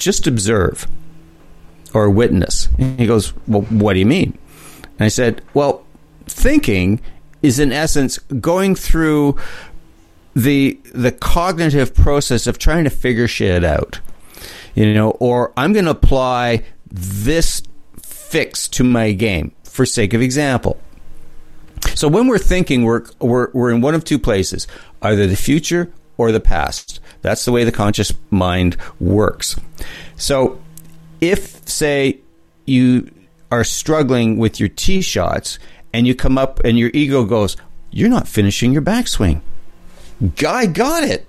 [0.00, 0.88] just observe
[1.94, 2.68] or witness.
[2.78, 4.36] And he goes, well, what do you mean?
[4.98, 5.84] And I said, well,
[6.26, 7.00] thinking
[7.42, 9.36] is in essence going through
[10.34, 14.00] the the cognitive process of trying to figure shit out
[14.74, 17.62] you know or i'm going to apply this
[18.00, 20.80] fix to my game for sake of example
[21.94, 24.68] so when we're thinking we're, we're we're in one of two places
[25.02, 29.56] either the future or the past that's the way the conscious mind works
[30.16, 30.60] so
[31.20, 32.18] if say
[32.66, 33.10] you
[33.50, 35.58] are struggling with your tee shots
[35.92, 37.56] and you come up and your ego goes
[37.90, 39.40] you're not finishing your backswing
[40.36, 41.26] guy got it.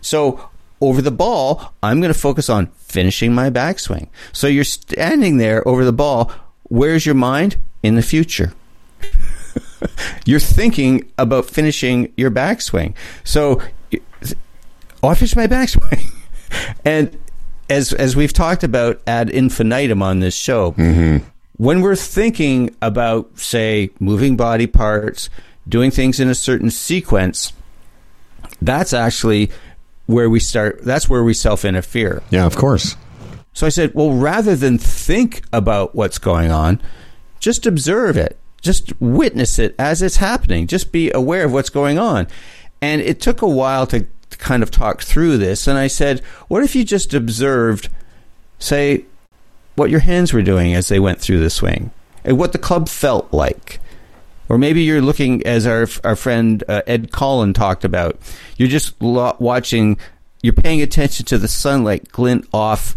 [0.00, 0.48] So
[0.80, 4.08] over the ball, I'm going to focus on finishing my backswing.
[4.32, 6.32] So you're standing there over the ball.
[6.64, 7.56] Where's your mind?
[7.82, 8.52] In the future.
[10.24, 12.94] you're thinking about finishing your backswing.
[13.24, 13.60] So,
[15.02, 16.10] oh, I finished my backswing.
[16.84, 17.18] and
[17.68, 21.24] as as we've talked about ad infinitum on this show, mm-hmm.
[21.56, 25.30] when we're thinking about, say, moving body parts,
[25.68, 27.52] doing things in a certain sequence,
[28.60, 29.50] that's actually
[30.06, 30.82] where we start.
[30.84, 32.22] That's where we self interfere.
[32.30, 32.96] Yeah, of course.
[33.54, 36.80] So I said, well, rather than think about what's going on,
[37.38, 38.38] just observe it.
[38.62, 40.66] Just witness it as it's happening.
[40.66, 42.28] Just be aware of what's going on.
[42.80, 44.06] And it took a while to
[44.38, 45.66] kind of talk through this.
[45.66, 47.88] And I said, what if you just observed,
[48.58, 49.04] say,
[49.74, 51.90] what your hands were doing as they went through the swing
[52.24, 53.80] and what the club felt like?
[54.48, 58.18] Or maybe you're looking, as our our friend uh, Ed Collin talked about,
[58.58, 59.96] you're just watching,
[60.42, 62.94] you're paying attention to the sunlight glint off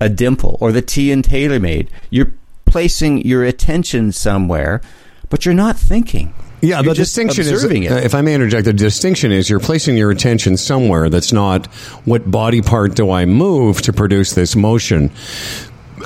[0.00, 1.88] a dimple or the tee in TaylorMade.
[2.10, 2.32] You're
[2.66, 4.80] placing your attention somewhere,
[5.28, 6.34] but you're not thinking.
[6.62, 8.04] Yeah, You're the distinction is, observing uh, it.
[8.04, 11.66] if I may interject, the distinction is you're placing your attention somewhere that's not
[12.06, 15.10] what body part do I move to produce this motion.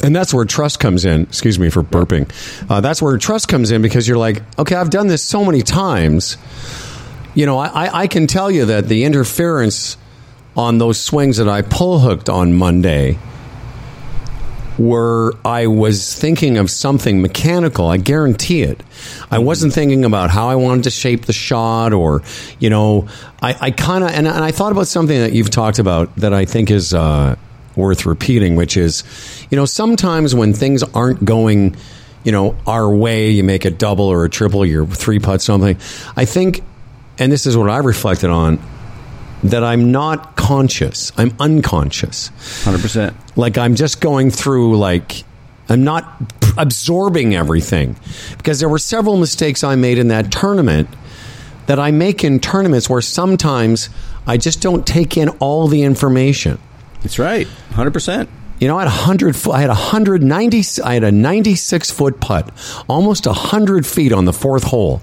[0.02, 1.22] And that's where trust comes in.
[1.22, 2.30] Excuse me for burping.
[2.70, 5.61] Uh, that's where trust comes in because you're like, okay, I've done this so many
[5.62, 6.36] times.
[7.34, 9.96] You know, I, I- I can tell you that the interference
[10.57, 13.18] on those swings that I pull hooked on Monday
[14.79, 17.87] where I was thinking of something mechanical.
[17.87, 18.83] I guarantee it.
[19.31, 22.22] I wasn't thinking about how I wanted to shape the shot or,
[22.59, 23.09] you know,
[23.41, 26.35] I, I kind of, and, and I thought about something that you've talked about that
[26.35, 27.37] I think is uh,
[27.74, 29.03] worth repeating, which is,
[29.51, 31.77] you know, sometimes when things aren't going
[32.27, 35.79] you know, our way, you make a double or a triple, your three putt something.
[36.16, 36.61] I think,
[37.20, 38.59] and this is what I reflected on,
[39.51, 41.12] that I'm not conscious.
[41.16, 42.30] I'm unconscious.
[42.64, 43.16] Hundred percent.
[43.36, 45.24] Like I'm just going through like
[45.68, 46.20] I'm not
[46.57, 47.97] absorbing everything
[48.38, 50.88] because there were several mistakes I made in that tournament
[51.66, 53.88] that I make in tournaments where sometimes
[54.26, 56.59] I just don't take in all the information.
[57.03, 57.47] That's right.
[57.72, 58.28] Hundred percent.
[58.61, 59.36] You know, I had a hundred.
[59.49, 60.62] I had a hundred ninety.
[60.82, 62.51] I had a ninety-six foot putt,
[62.88, 65.03] almost a hundred feet on the fourth hole,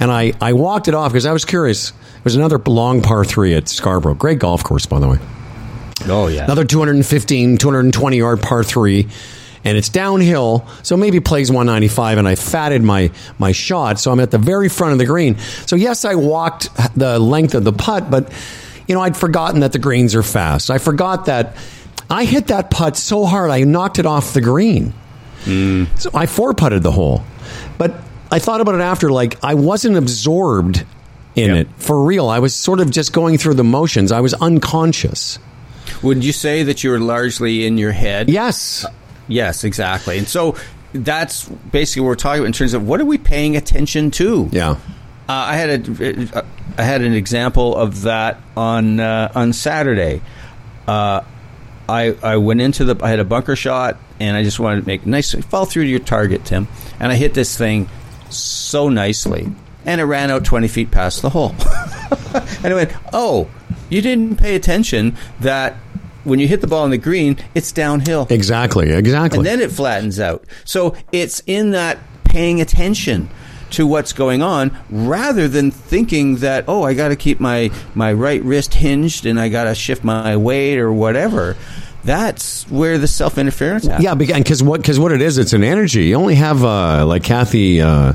[0.00, 1.92] and I I walked it off because I was curious.
[2.22, 4.14] There's another long par three at Scarborough.
[4.14, 5.18] Great golf course, by the way.
[6.06, 6.44] Oh yeah.
[6.44, 9.08] Another 215, 220 yard par three,
[9.64, 10.66] and it's downhill.
[10.82, 13.98] So maybe plays 195, and I fatted my my shot.
[13.98, 15.38] So I'm at the very front of the green.
[15.38, 18.32] So yes, I walked the length of the putt, but
[18.86, 20.70] you know I'd forgotten that the greens are fast.
[20.70, 21.56] I forgot that
[22.08, 24.92] I hit that putt so hard I knocked it off the green.
[25.44, 25.84] Hmm.
[25.96, 27.22] So I four putted the hole,
[27.78, 27.94] but
[28.30, 29.10] I thought about it after.
[29.10, 30.84] Like I wasn't absorbed
[31.34, 31.56] in Yep.
[31.56, 32.28] it for real.
[32.28, 34.10] I was sort of just going through the motions.
[34.12, 35.38] I was unconscious.
[36.02, 38.28] Would you say that you were largely in your head?
[38.28, 38.84] Yes.
[39.28, 40.18] Yes, exactly.
[40.18, 40.56] And so
[40.92, 44.48] that's basically what we're talking about in terms of what are we paying attention to?
[44.52, 44.70] Yeah.
[45.28, 46.44] Uh, I had a,
[46.78, 50.22] I had an example of that on uh, on Saturday.
[50.86, 51.22] Uh,
[51.88, 54.86] I I went into the I had a bunker shot and I just wanted to
[54.86, 56.68] make a nice fall through to your target, Tim,
[57.00, 57.88] and I hit this thing
[58.30, 59.52] so nicely,
[59.84, 61.54] and it ran out twenty feet past the hole.
[62.62, 63.48] and I went, oh,
[63.88, 65.76] you didn't pay attention that
[66.24, 68.26] when you hit the ball on the green, it's downhill.
[68.30, 68.90] Exactly.
[68.90, 69.38] Exactly.
[69.38, 70.44] And then it flattens out.
[70.64, 73.30] So it's in that paying attention
[73.70, 78.12] to what's going on rather than thinking that, oh, I got to keep my, my
[78.12, 81.56] right wrist hinged and I got to shift my weight or whatever.
[82.06, 84.04] That's where the self interference happens.
[84.04, 86.04] yeah, because what because what it is, it's an energy.
[86.04, 88.14] You only have uh, like Kathy uh,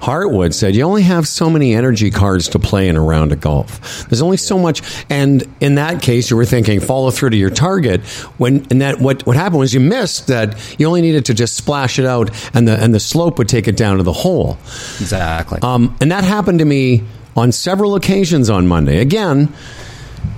[0.00, 3.40] Hartwood said, you only have so many energy cards to play in a round of
[3.40, 4.06] golf.
[4.10, 7.48] There's only so much, and in that case, you were thinking follow through to your
[7.48, 8.02] target.
[8.36, 11.56] When and that what what happened was you missed that you only needed to just
[11.56, 14.58] splash it out, and the and the slope would take it down to the hole.
[15.00, 15.60] Exactly.
[15.62, 17.02] Um, and that happened to me
[17.34, 18.98] on several occasions on Monday.
[19.00, 19.52] Again,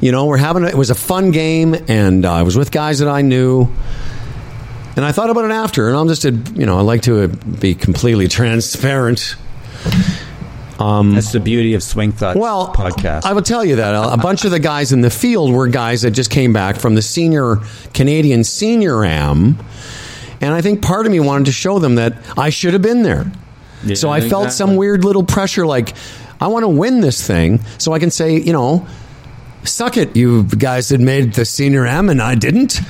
[0.00, 2.70] you know, we're having a, it was a fun game, and uh, I was with
[2.70, 3.68] guys that I knew.
[4.96, 7.28] And I thought about it after, and I'm just, a, you know, I like to
[7.28, 9.36] be completely transparent.
[10.78, 13.24] Um, That's the beauty of Swing Thoughts Well, podcast.
[13.24, 15.68] I will tell you that a, a bunch of the guys in the field were
[15.68, 17.56] guys that just came back from the senior
[17.94, 19.58] Canadian Senior Am,
[20.40, 23.02] and I think part of me wanted to show them that I should have been
[23.02, 23.30] there.
[23.84, 25.94] Yeah, so I felt some weird little pressure, like
[26.40, 28.86] I want to win this thing, so I can say, you know,
[29.64, 32.80] suck it, you guys that made the senior M and I didn't.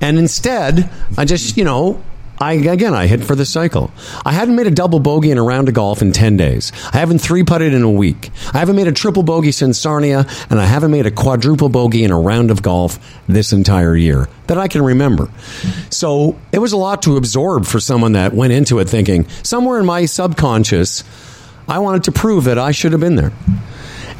[0.00, 2.02] And instead, I just, you know,
[2.38, 3.90] I again I hit for the cycle.
[4.24, 6.70] I hadn't made a double bogey in a round of golf in ten days.
[6.92, 8.30] I haven't three putted in a week.
[8.52, 12.04] I haven't made a triple bogey since Sarnia, and I haven't made a quadruple bogey
[12.04, 15.30] in a round of golf this entire year that I can remember.
[15.90, 19.80] So it was a lot to absorb for someone that went into it thinking somewhere
[19.80, 21.04] in my subconscious,
[21.68, 23.32] I wanted to prove that I should have been there.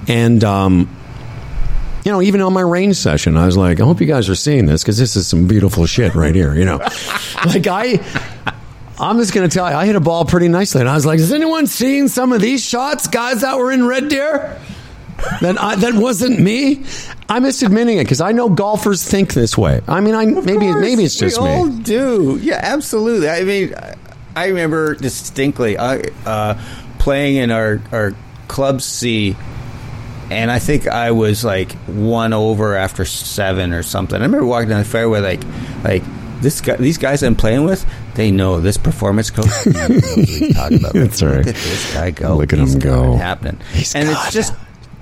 [0.08, 0.88] And um,
[2.06, 4.36] you know, even on my range session, I was like, I hope you guys are
[4.36, 6.54] seeing this because this is some beautiful shit right here.
[6.54, 6.76] You know,
[7.46, 8.00] like I,
[8.96, 11.04] I'm just going to tell you, I hit a ball pretty nicely, and I was
[11.04, 14.56] like, has anyone seen some of these shots, guys that were in Red Deer?
[15.40, 16.84] That I, that wasn't me.
[17.28, 19.80] I'm just admitting it because I know golfers think this way.
[19.88, 21.82] I mean, I maybe course, maybe it's just we all me.
[21.82, 22.38] do.
[22.40, 23.28] Yeah, absolutely.
[23.28, 23.74] I mean,
[24.36, 26.62] I remember distinctly I, uh,
[27.00, 28.14] playing in our our
[28.46, 29.34] club C,
[30.30, 34.20] and I think I was like one over after seven or something.
[34.20, 35.42] I remember walking down the fairway like
[35.84, 36.02] like.
[36.38, 39.46] This guy, these guys I'm playing with, they know this performance coach.
[39.64, 40.92] he knows what talking about.
[40.92, 41.38] That's right.
[41.38, 42.36] Look at this guy go.
[42.36, 43.16] Look at He's him go.
[43.16, 44.52] happening, He's and it's just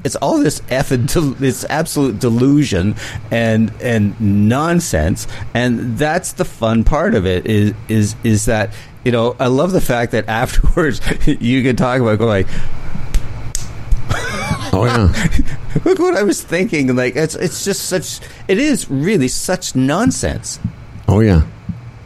[0.04, 2.94] it's all this effing del- this absolute delusion
[3.32, 4.18] and and
[4.48, 8.72] nonsense and that's the fun part of it is is is that
[9.04, 12.46] you know I love the fact that afterwards you can talk about going
[14.90, 15.80] Oh yeah.
[15.84, 20.58] look what I was thinking like it's it's just such it is really such nonsense
[21.08, 21.42] Oh yeah,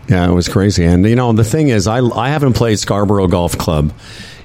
[0.09, 0.85] yeah, it was crazy.
[0.85, 3.93] And you know, the thing is, I I haven't played Scarborough Golf Club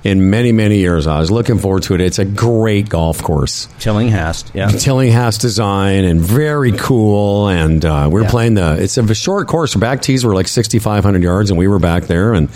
[0.03, 1.07] in many many years.
[1.07, 2.01] I was looking forward to it.
[2.01, 3.67] It's a great golf course.
[3.79, 7.47] Tillinghast yeah Tillinghast design and very cool.
[7.47, 8.29] And uh, we are Yeah.
[8.29, 8.77] playing the.
[8.83, 9.73] It's a short course.
[9.73, 12.33] Back tees were like sixty five hundred yards, and we were back there.
[12.35, 12.49] And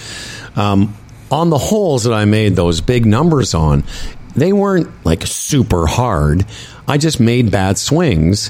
[0.55, 0.93] um,
[1.31, 3.83] on the holes that I made those big numbers on,
[4.37, 6.45] they weren't like super hard.
[6.87, 8.49] I just made bad swings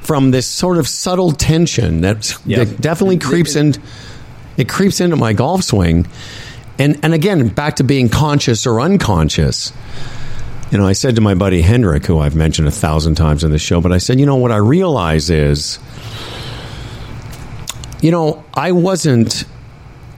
[0.00, 2.64] from this sort of subtle tension that, Yeah.
[2.64, 3.74] that definitely creeps in.
[4.56, 6.06] it creeps into my golf swing.
[6.78, 9.72] And and again, back to being conscious or unconscious.
[10.70, 13.50] You know, I said to my buddy Hendrik, who I've mentioned a thousand times in
[13.52, 15.78] the show, but I said, you know, what I realize is,
[18.00, 19.44] you know, I wasn't,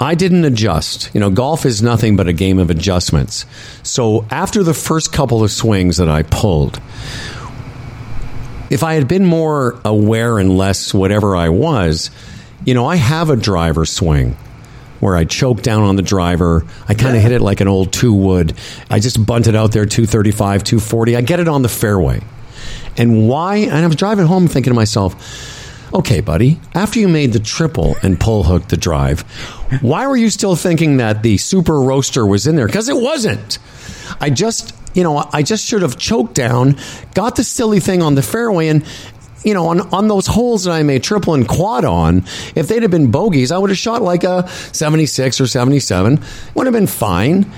[0.04, 1.10] I didn't adjust.
[1.14, 3.46] You know, golf is nothing but a game of adjustments.
[3.82, 6.80] So after the first couple of swings that I pulled,
[8.70, 12.10] if I had been more aware and less whatever I was,
[12.64, 14.36] you know, I have a driver swing
[15.00, 16.64] where I choke down on the driver.
[16.88, 18.54] I kind of hit it like an old two wood.
[18.90, 21.16] I just bunt it out there 235, 240.
[21.16, 22.20] I get it on the fairway.
[22.96, 23.56] And why?
[23.56, 25.14] And I was driving home thinking to myself,
[25.94, 29.20] okay, buddy, after you made the triple and pull hook the drive,
[29.80, 32.66] why were you still thinking that the super roaster was in there?
[32.66, 33.58] Because it wasn't.
[34.20, 36.76] I just, you know, I just should have choked down,
[37.14, 38.84] got the silly thing on the fairway, and
[39.44, 42.24] you know, on, on those holes that I made triple and quad on,
[42.54, 46.24] if they'd have been bogeys, I would have shot like a 76 or 77.
[46.54, 47.52] Would have been fine.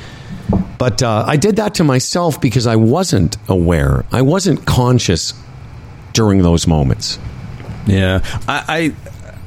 [0.79, 4.05] But uh, I did that to myself because I wasn't aware.
[4.11, 5.33] I wasn't conscious
[6.13, 7.21] during those moments.
[7.87, 8.93] Yeah, I,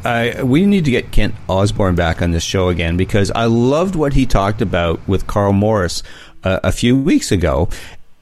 [0.04, 3.46] I, I, we need to get Kent Osborne back on this show again because I
[3.46, 6.04] loved what he talked about with Carl Morris
[6.44, 7.70] uh, a few weeks ago.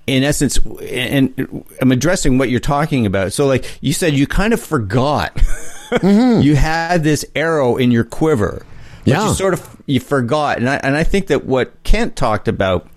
[0.07, 3.33] In essence, and I'm addressing what you're talking about.
[3.33, 5.35] So, like you said, you kind of forgot
[5.89, 6.41] Mm-hmm.
[6.41, 8.65] you had this arrow in your quiver.
[9.05, 9.27] But Yeah.
[9.29, 12.89] you sort of you forgot, and I and I think that what Kent talked about,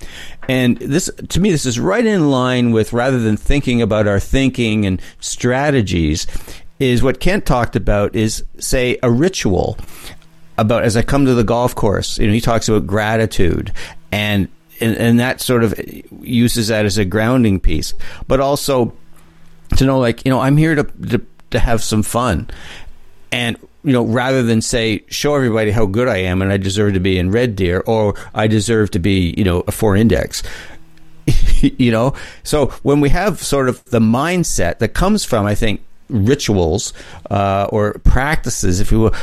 [0.48, 4.18] and this to me, this is right in line with rather than thinking about our
[4.18, 6.26] thinking and strategies,
[6.80, 9.78] is what Kent talked about is say a ritual
[10.58, 12.18] about as I come to the golf course.
[12.18, 13.72] You know, he talks about gratitude
[14.10, 14.48] and
[14.80, 15.78] and, and that sort of
[16.20, 17.92] uses that as a grounding piece,
[18.26, 18.94] but also
[19.76, 22.48] to know like you know I'm here to to, to have some fun,
[23.30, 26.94] and you know rather than say show everybody how good I am and I deserve
[26.94, 30.42] to be in red deer or I deserve to be you know a four index.
[31.60, 35.82] you know, so when we have sort of the mindset that comes from, I think,
[36.10, 36.92] rituals
[37.30, 39.14] uh, or practices, if you will,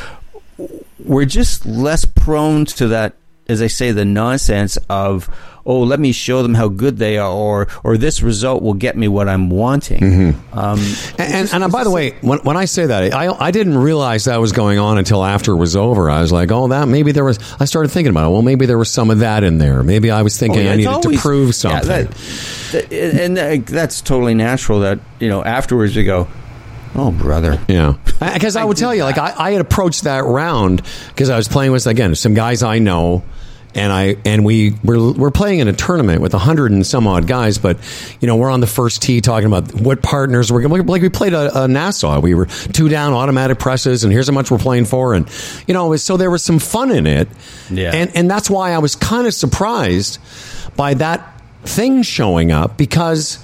[1.04, 3.14] we're just less prone to that,
[3.48, 5.30] as I say, the nonsense of,
[5.66, 8.98] oh, let me show them how good they are, or or this result will get
[8.98, 10.34] me what I'm wanting.
[10.54, 10.80] Um,
[11.20, 14.26] And, and, and by the way, when, when I say that, I, I didn't realize
[14.26, 16.10] that was going on until after it was over.
[16.10, 17.38] I was like, oh, that maybe there was.
[17.60, 18.32] I started thinking about it.
[18.34, 19.84] Well, maybe there was some of that in there.
[19.84, 21.88] Maybe I was thinking Oh, yeah, I needed always- to prove yeah, something.
[21.90, 22.12] that-
[22.72, 24.80] that- and that's totally natural.
[24.82, 26.28] That you know, afterwards you go,
[26.98, 27.60] oh, brother.
[27.68, 31.38] Yeah, because I, would tell you, like I, I had approached that round because I
[31.38, 33.24] was playing with again some guys I know,
[33.76, 37.06] and I and we we're we're playing in a tournament with a hundred and some
[37.08, 37.78] odd guys, but
[38.20, 40.86] you know we're on the first tee talking about what partners we're going.
[40.88, 44.34] Like we played a, a Nassau, we were two down automatic presses, and here's how
[44.34, 45.30] much we're playing for, and
[45.68, 47.28] you know so there was some fun in it,
[47.70, 47.92] Yeah.
[47.94, 50.20] and and that's why I was kind of surprised
[50.76, 51.34] by that
[51.64, 53.40] thing showing up because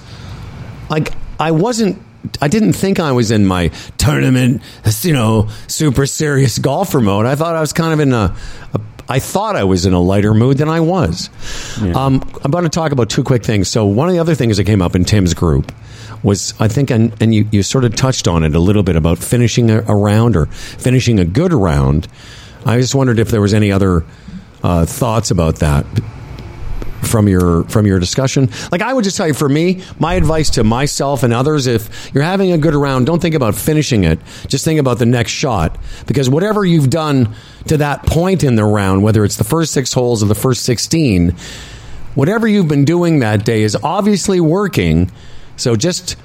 [0.88, 2.00] like I wasn't
[2.40, 3.68] I didn't think I was in my
[3.98, 4.62] tournament,
[5.02, 7.26] you know, super serious golfer mode.
[7.26, 8.34] I thought I was kind of in a,
[8.74, 11.28] a I thought I was in a lighter mood than I was.
[11.94, 13.68] Um, I'm going to talk about two quick things.
[13.68, 15.72] So one of the other things that came up in Tim's group
[16.22, 18.96] was I think, and, and you, you sort of touched on it a little bit
[18.96, 22.08] about finishing a, a round or finishing a good round.
[22.64, 24.04] I just wondered if there was any other
[24.62, 25.84] uh, thoughts about that
[27.04, 28.50] from your from your discussion.
[28.72, 32.10] Like I would just tell you, for me, my advice to myself and others: if
[32.14, 34.18] you're having a good round, don't think about finishing it.
[34.48, 37.34] Just think about the next shot, because whatever you've done
[37.68, 40.62] to that point in the round, whether it's the first six holes or the first
[40.64, 41.34] sixteen,
[42.14, 45.10] whatever you've been doing that day is obviously working.
[45.56, 46.16] So just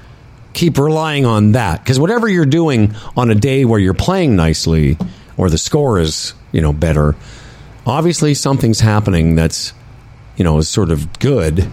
[0.52, 4.98] keep relying on that, because whatever you're doing on a day where you're playing nicely
[5.36, 7.14] or the score is you know better,
[7.86, 9.72] obviously something's happening that's
[10.40, 11.70] you know, is sort of good.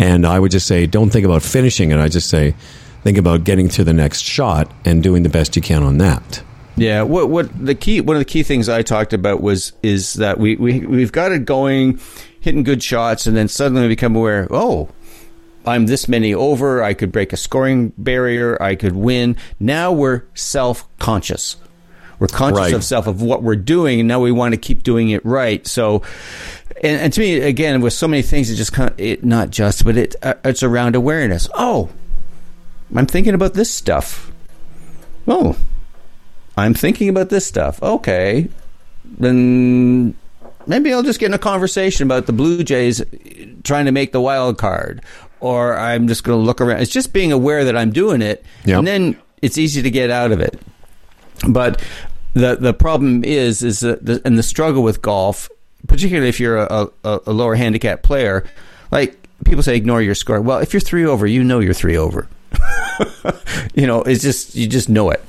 [0.00, 1.98] And I would just say, don't think about finishing it.
[2.00, 2.56] I just say,
[3.04, 6.42] think about getting to the next shot and doing the best you can on that.
[6.74, 10.14] Yeah, what what the key one of the key things I talked about was is
[10.14, 12.00] that we we we've got it going,
[12.40, 14.48] hitting good shots, and then suddenly we become aware.
[14.50, 14.88] Oh,
[15.64, 16.82] I'm this many over.
[16.82, 18.60] I could break a scoring barrier.
[18.60, 19.36] I could win.
[19.60, 21.56] Now we're self conscious.
[22.20, 22.74] We're conscious Right.
[22.74, 25.64] of self of what we're doing, and now we want to keep doing it right.
[25.68, 26.02] So,
[26.82, 29.50] and, and to me, again, with so many things, it just kind of, it not
[29.50, 31.48] just, but it uh, it's around awareness.
[31.54, 31.90] Oh,
[32.94, 34.32] I'm thinking about this stuff.
[35.26, 35.56] Oh,
[36.56, 37.82] I'm thinking about this stuff.
[37.82, 38.48] Okay.
[39.04, 40.14] Then
[40.66, 43.02] maybe I'll just get in a conversation about the Blue Jays
[43.64, 45.02] trying to make the wild card.
[45.40, 46.80] Or I'm just going to look around.
[46.80, 48.44] It's just being aware that I'm doing it.
[48.64, 48.78] Yep.
[48.78, 50.60] And then it's easy to get out of it.
[51.48, 51.80] But
[52.34, 55.48] the the problem is is that the, and the struggle with golf,
[55.88, 58.44] particularly if you're a, a, a lower handicap player,
[58.92, 60.40] like people say, ignore your score.
[60.40, 62.28] Well, if you're three over, you know you're three over.
[63.74, 65.22] you know, it's just you just know it.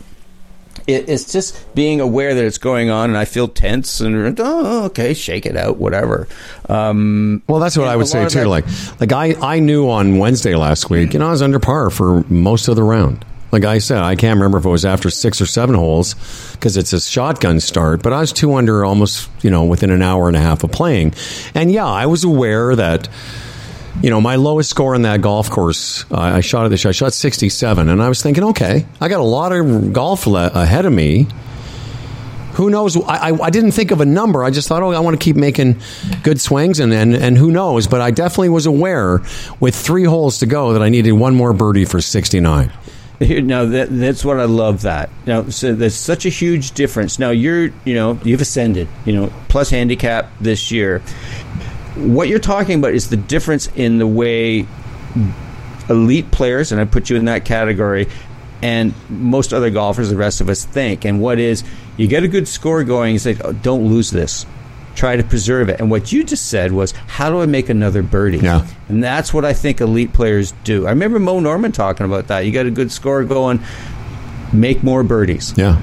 [0.87, 1.09] it.
[1.09, 5.13] It's just being aware that it's going on, and I feel tense, and oh, okay,
[5.13, 6.27] shake it out, whatever.
[6.67, 8.39] Um, Well, that's what I would say too.
[8.39, 8.65] that- Like,
[8.99, 12.23] like I, I knew on Wednesday last week, you know, I was under par for
[12.29, 13.25] most of the round.
[13.51, 16.13] Like I said, I can't remember if it was after six or seven holes
[16.53, 20.01] because it's a shotgun start, but I was two under almost, you know, within an
[20.01, 21.13] hour and a half of playing.
[21.55, 23.09] And yeah, I was aware that,
[24.01, 26.91] you know, my lowest score in that golf course, uh, I shot at this, I
[26.91, 30.85] shot 67, and I was thinking, okay, I got a lot of golf le- ahead
[30.85, 31.27] of me
[32.59, 32.97] who knows?
[32.97, 34.43] I, I, I didn't think of a number.
[34.43, 35.79] I just thought, oh, I want to keep making
[36.23, 37.87] good swings, and, and, and who knows?
[37.87, 39.21] But I definitely was aware
[39.61, 42.69] with three holes to go that I needed one more birdie for 69.
[43.19, 44.83] Here, now that, that's what I love.
[44.83, 47.19] That now, so there's such a huge difference.
[47.19, 50.99] Now you're, you know, you've ascended, you know, plus handicap this year.
[51.95, 54.65] What you're talking about is the difference in the way
[55.89, 58.07] elite players, and I put you in that category,
[58.61, 61.03] and most other golfers, the rest of us think.
[61.03, 61.63] And what is,
[61.97, 64.45] you get a good score going, you say, oh, don't lose this.
[64.99, 65.79] Try to preserve it.
[65.79, 68.39] And what you just said was, how do I make another birdie?
[68.39, 68.67] Yeah.
[68.89, 70.87] And that's what I think elite players do.
[70.87, 72.39] I remember Moe Norman talking about that.
[72.41, 73.61] You got a good score going,
[74.51, 75.53] make more birdies.
[75.55, 75.81] Yeah.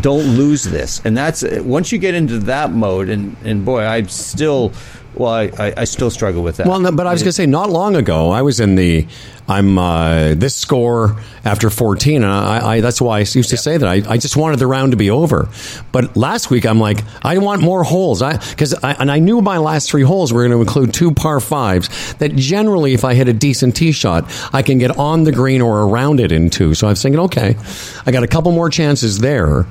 [0.00, 1.02] Don't lose this.
[1.04, 4.72] And that's once you get into that mode, and, and boy, I'm still,
[5.16, 6.66] well, I, I, I still struggle with that.
[6.66, 9.06] Well, no, but I was going to say, not long ago, I was in the,
[9.48, 13.78] I'm uh, this score after 14, and I, I that's why I used to say
[13.78, 15.48] that I, I just wanted the round to be over.
[15.92, 19.40] But last week, I'm like, I want more holes, I because I, and I knew
[19.40, 22.14] my last three holes were going to include two par fives.
[22.14, 25.62] That generally, if I hit a decent tee shot, I can get on the green
[25.62, 26.74] or around it in two.
[26.74, 27.56] So I was thinking, okay,
[28.04, 29.66] I got a couple more chances there.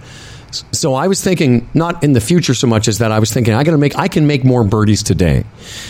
[0.71, 3.53] So I was thinking, not in the future so much as that I was thinking,
[3.53, 5.43] I got to make, I can make more birdies today.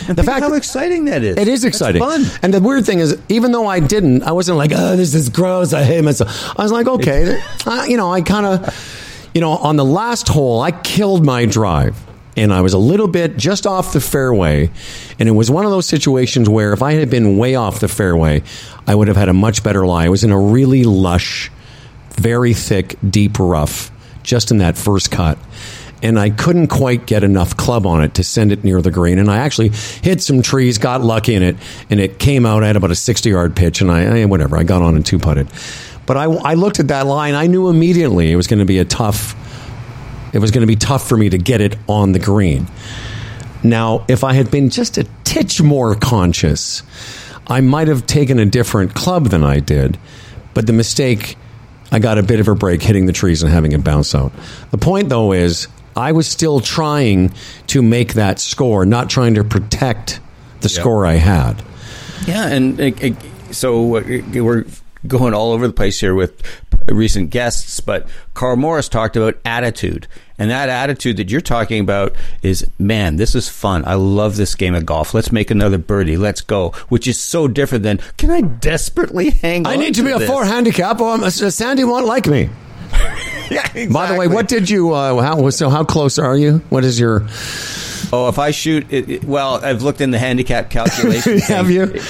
[0.08, 1.36] And the fact how exciting that is.
[1.36, 2.00] It is That's exciting.
[2.02, 2.24] fun.
[2.42, 5.28] And the weird thing is, even though I didn't, I wasn't like, oh, this is
[5.28, 5.72] gross.
[5.72, 6.58] I hate myself.
[6.58, 10.28] I was like, okay, uh, you know, I kind of, you know, on the last
[10.28, 11.96] hole, I killed my drive.
[12.38, 14.70] And I was a little bit just off the fairway.
[15.18, 17.88] And it was one of those situations where if I had been way off the
[17.88, 18.42] fairway,
[18.86, 20.04] I would have had a much better lie.
[20.04, 21.50] It was in a really lush,
[22.10, 23.90] very thick, deep rough,
[24.26, 25.38] just in that first cut.
[26.02, 29.18] And I couldn't quite get enough club on it to send it near the green.
[29.18, 31.56] And I actually hit some trees, got lucky in it,
[31.88, 33.80] and it came out at about a 60 yard pitch.
[33.80, 35.48] And I, I whatever, I got on and two putted.
[36.04, 38.78] But I, I looked at that line, I knew immediately it was going to be
[38.78, 39.34] a tough,
[40.34, 42.66] it was going to be tough for me to get it on the green.
[43.64, 46.82] Now, if I had been just a titch more conscious,
[47.48, 49.98] I might have taken a different club than I did.
[50.54, 51.36] But the mistake,
[51.92, 54.32] I got a bit of a break hitting the trees and having it bounce out.
[54.70, 57.32] The point, though, is I was still trying
[57.68, 60.20] to make that score, not trying to protect
[60.60, 61.62] the score I had.
[62.26, 64.66] Yeah, and uh, uh, so we're
[65.06, 66.42] going all over the place here with
[66.88, 70.06] recent guests, but Carl Morris talked about attitude.
[70.38, 73.84] And that attitude that you're talking about is, man, this is fun.
[73.86, 75.14] I love this game of golf.
[75.14, 76.16] Let's make another birdie.
[76.16, 76.70] Let's go.
[76.88, 79.72] Which is so different than, can I desperately hang on?
[79.72, 82.50] I need to be a four handicap, or I'm- Sandy won't like me.
[83.48, 84.92] Yeah, By the way, what did you?
[84.92, 85.70] Uh, how so?
[85.70, 86.58] How close are you?
[86.68, 87.28] What is your?
[88.12, 91.38] Oh, if I shoot it, it- well, I've looked in the handicap calculation.
[91.38, 92.00] Have you?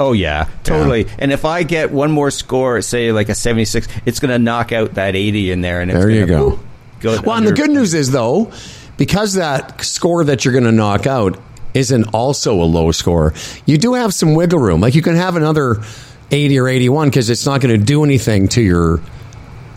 [0.00, 1.06] Oh yeah, totally.
[1.18, 4.72] And if I get one more score, say like a seventy-six, it's going to knock
[4.72, 5.82] out that eighty in there.
[5.82, 6.48] And it's There you go.
[6.52, 6.65] whew,
[7.00, 8.52] go Well, and the good news is though,
[8.96, 11.38] because that score that you're going to knock out
[11.74, 13.34] isn't also a low score,
[13.66, 14.80] you do have some wiggle room.
[14.80, 15.82] Like you can have another
[16.30, 19.00] 80 or 81 because it's not going to do anything to your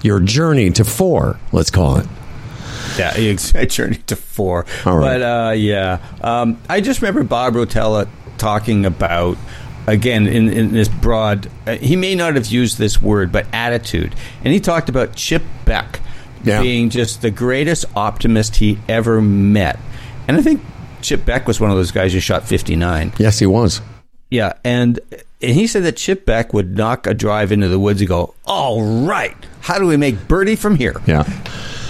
[0.02, 1.38] your journey to four.
[1.52, 2.08] Let's call it.
[2.98, 4.66] Yeah, I journeyed to four.
[4.86, 5.20] All right.
[5.20, 8.08] But uh, yeah, um, I just remember Bob Rotella
[8.38, 9.38] talking about
[9.88, 11.50] again in, in this broad.
[11.68, 15.44] Uh, he may not have used this word, but attitude, and he talked about Chip
[15.66, 16.00] Beck
[16.44, 16.62] Yeah.
[16.62, 19.78] being just the greatest optimist he ever met,
[20.28, 20.62] and I think
[21.02, 23.12] Chip Beck was one of those guys who shot fifty nine.
[23.18, 23.82] Yes, he was.
[24.30, 25.00] Yeah, and
[25.42, 28.34] and he said that Chip Beck would knock a drive into the woods and go,
[28.46, 31.24] "All right, how do we make birdie from here?" Yeah.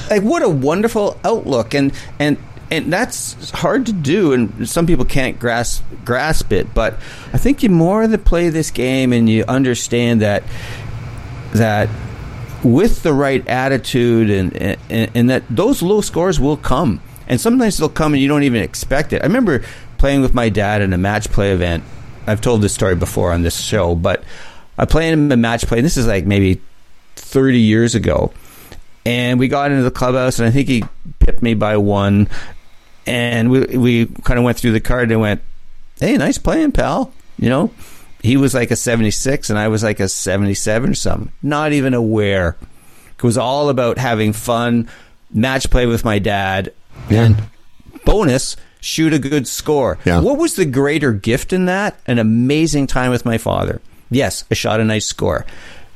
[0.09, 2.37] like what a wonderful outlook and and
[2.71, 6.93] and that's hard to do and some people can't grasp grasp it but
[7.33, 10.43] i think you more that play this game and you understand that
[11.53, 11.89] that
[12.63, 17.77] with the right attitude and, and and that those low scores will come and sometimes
[17.77, 19.63] they'll come and you don't even expect it i remember
[19.97, 21.83] playing with my dad in a match play event
[22.27, 24.23] i've told this story before on this show but
[24.77, 26.61] i played him a match play and this is like maybe
[27.15, 28.31] 30 years ago
[29.05, 30.83] and we got into the clubhouse, and I think he
[31.19, 32.27] pipped me by one.
[33.05, 35.41] And we we kind of went through the card and went,
[35.99, 37.71] "Hey, nice playing, pal." You know,
[38.21, 41.31] he was like a seventy six, and I was like a seventy seven or something.
[41.41, 42.55] Not even aware.
[43.17, 44.89] It was all about having fun,
[45.33, 46.73] match play with my dad,
[47.09, 47.35] Yeah.
[48.05, 49.97] bonus shoot a good score.
[50.05, 50.21] Yeah.
[50.21, 51.99] What was the greater gift in that?
[52.07, 53.81] An amazing time with my father.
[54.09, 55.45] Yes, I shot a nice score.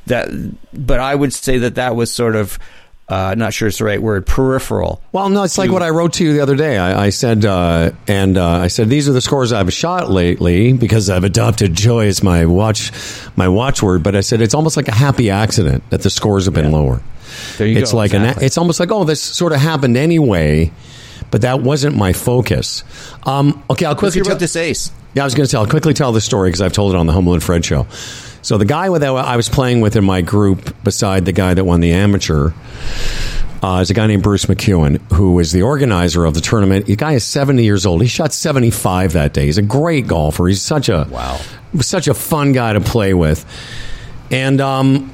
[0.06, 0.28] That,
[0.74, 2.58] but I would say that that was sort of,
[3.08, 5.02] uh, not sure it's the right word, peripheral.
[5.12, 6.78] Well, no, it's like what I wrote to you the other day.
[6.78, 10.72] I, I said, uh, and uh, I said these are the scores I've shot lately
[10.72, 12.92] because I've adopted joy as my watch,
[13.36, 14.02] my watchword.
[14.02, 17.02] But I said it's almost like a happy accident that the scores have been lower.
[17.58, 20.72] There you it's go, like an, it's almost like oh, this sort of happened anyway,
[21.30, 22.84] but that wasn't my focus.
[23.24, 24.90] Um, okay, I'll quickly tell- this ace.
[25.14, 25.62] yeah, I was going to tell.
[25.62, 27.86] I'll quickly tell the story because I've told it on the Humble and Fred show.
[28.44, 31.64] So the guy that I was playing with in my group, beside the guy that
[31.64, 32.50] won the amateur,
[33.62, 36.84] uh, is a guy named Bruce McEwen, who was the organizer of the tournament.
[36.84, 38.02] The guy is seventy years old.
[38.02, 39.46] He shot seventy five that day.
[39.46, 40.46] He's a great golfer.
[40.46, 41.40] He's such a Wow.
[41.80, 43.46] such a fun guy to play with.
[44.30, 45.10] And um,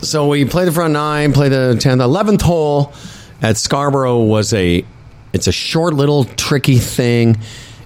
[0.00, 2.92] so we play the front nine, play the tenth, eleventh hole
[3.40, 4.84] at Scarborough was a
[5.32, 7.36] it's a short little tricky thing.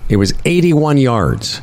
[0.09, 1.61] It was eighty one yards.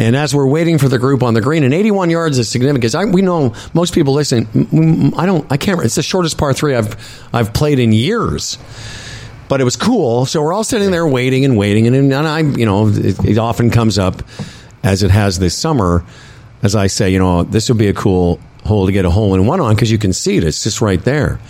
[0.00, 2.94] And as we're waiting for the group on the green, and 81 yards is significant.
[2.94, 5.12] I, we know most people listen.
[5.14, 5.52] I don't.
[5.52, 5.84] I can't.
[5.84, 8.56] It's the shortest par three I've I've played in years.
[9.50, 10.24] But it was cool.
[10.24, 13.36] So we're all sitting there waiting and waiting, and, and I, you know, it, it
[13.36, 14.22] often comes up
[14.82, 16.02] as it has this summer.
[16.62, 19.34] As I say, you know, this would be a cool hole to get a hole
[19.34, 20.44] in one on because you can see it.
[20.44, 21.40] It's just right there.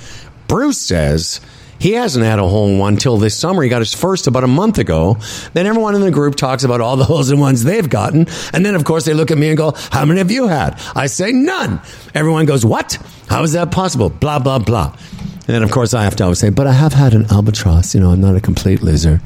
[0.48, 1.40] Bruce says
[1.81, 3.62] he hasn't had a hole in one till this summer.
[3.62, 5.16] He got his first about a month ago.
[5.55, 8.26] Then everyone in the group talks about all the holes in ones they've gotten.
[8.53, 10.81] And then, of course, they look at me and go, How many have you had?
[10.95, 11.81] I say, None.
[12.14, 12.99] Everyone goes, What?
[13.28, 14.11] How is that possible?
[14.11, 14.95] Blah, blah, blah.
[15.51, 17.95] And then, of course, I have to always say, But I have had an albatross.
[17.95, 19.20] You know, I'm not a complete loser.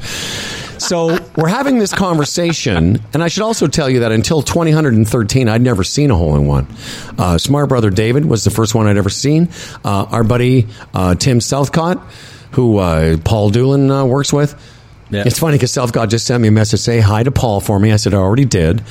[0.79, 5.63] So we're having this conversation, and I should also tell you that until 2013, I'd
[5.63, 6.67] never seen a hole in one.
[7.17, 9.49] Uh, Smart Brother David was the first one I'd ever seen.
[9.85, 12.03] Uh, our buddy uh, Tim Southcott,
[12.55, 14.55] who uh, Paul Doolin uh, works with.
[15.11, 15.25] Yeah.
[15.27, 17.93] It's funny because Southcott just sent me a message, say hi to Paul for me.
[17.93, 18.83] I said I already did.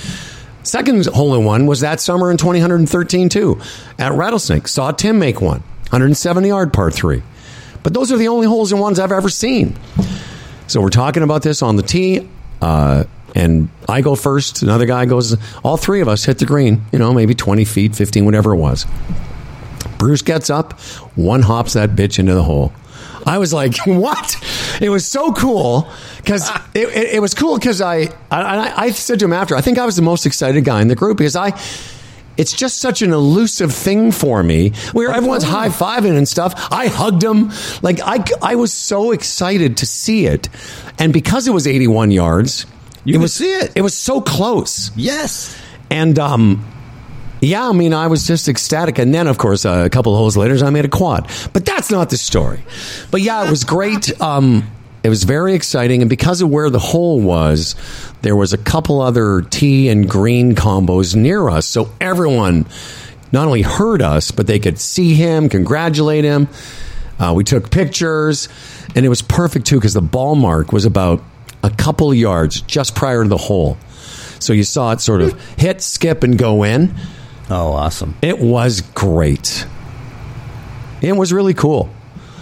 [0.64, 3.60] Second hole in one was that summer in 2013 too,
[4.00, 4.68] at Rattlesnake.
[4.68, 5.60] Saw Tim make one,
[5.90, 7.24] 170 yard par three.
[7.84, 9.78] But those are the only holes in ones I've ever seen.
[10.68, 12.28] So we're talking about this on the tee,
[12.62, 13.04] uh,
[13.36, 14.62] and I go first.
[14.62, 15.36] Another guy goes.
[15.64, 16.86] All three of us hit the green.
[16.94, 18.86] You know, maybe twenty feet, fifteen, whatever it was.
[19.98, 20.80] Bruce gets up,
[21.16, 22.72] one hops that bitch into the hole.
[23.26, 24.38] I was like, "What?"
[24.82, 29.20] It was so cool because it, it, it was cool because I, I I said
[29.20, 31.36] to him after, I think I was the most excited guy in the group because
[31.36, 31.60] I.
[32.36, 36.56] It's just such an elusive thing for me where everyone's high fiving and stuff.
[36.72, 37.52] I hugged him.
[37.84, 40.50] Like, I, I was so excited to see it.
[40.98, 42.66] And because it was 81 yards,
[43.04, 43.74] You it could was, see it.
[43.76, 44.90] It was so close.
[44.96, 45.56] Yes.
[45.92, 46.66] And, um,
[47.48, 49.00] yeah, I mean, I was just ecstatic.
[49.00, 51.30] And then, of course, uh, a couple of holes later, I made a quad.
[51.52, 52.64] But that's not the story.
[53.12, 54.12] But yeah, it was great.
[54.24, 54.70] Um,
[55.04, 56.02] it was very exciting.
[56.02, 57.76] And because of where the hole was,
[58.22, 61.68] there was a couple other tee and green combos near us.
[61.68, 62.66] So everyone
[63.34, 66.48] not only heard us, but they could see him, congratulate him.
[67.20, 68.48] Uh, we took pictures.
[68.96, 71.22] And it was perfect, too, because the ball mark was about
[71.64, 73.78] a couple yards just prior to the hole.
[74.40, 76.94] So you saw it sort of hit, skip, and go in.
[77.50, 78.16] Oh, awesome.
[78.22, 79.66] It was great.
[81.02, 81.90] It was really cool.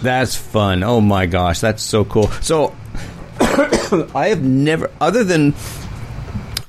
[0.02, 0.82] That's fun.
[0.82, 2.28] Oh my gosh, that's so cool.
[2.40, 2.74] So
[3.40, 5.54] I have never other than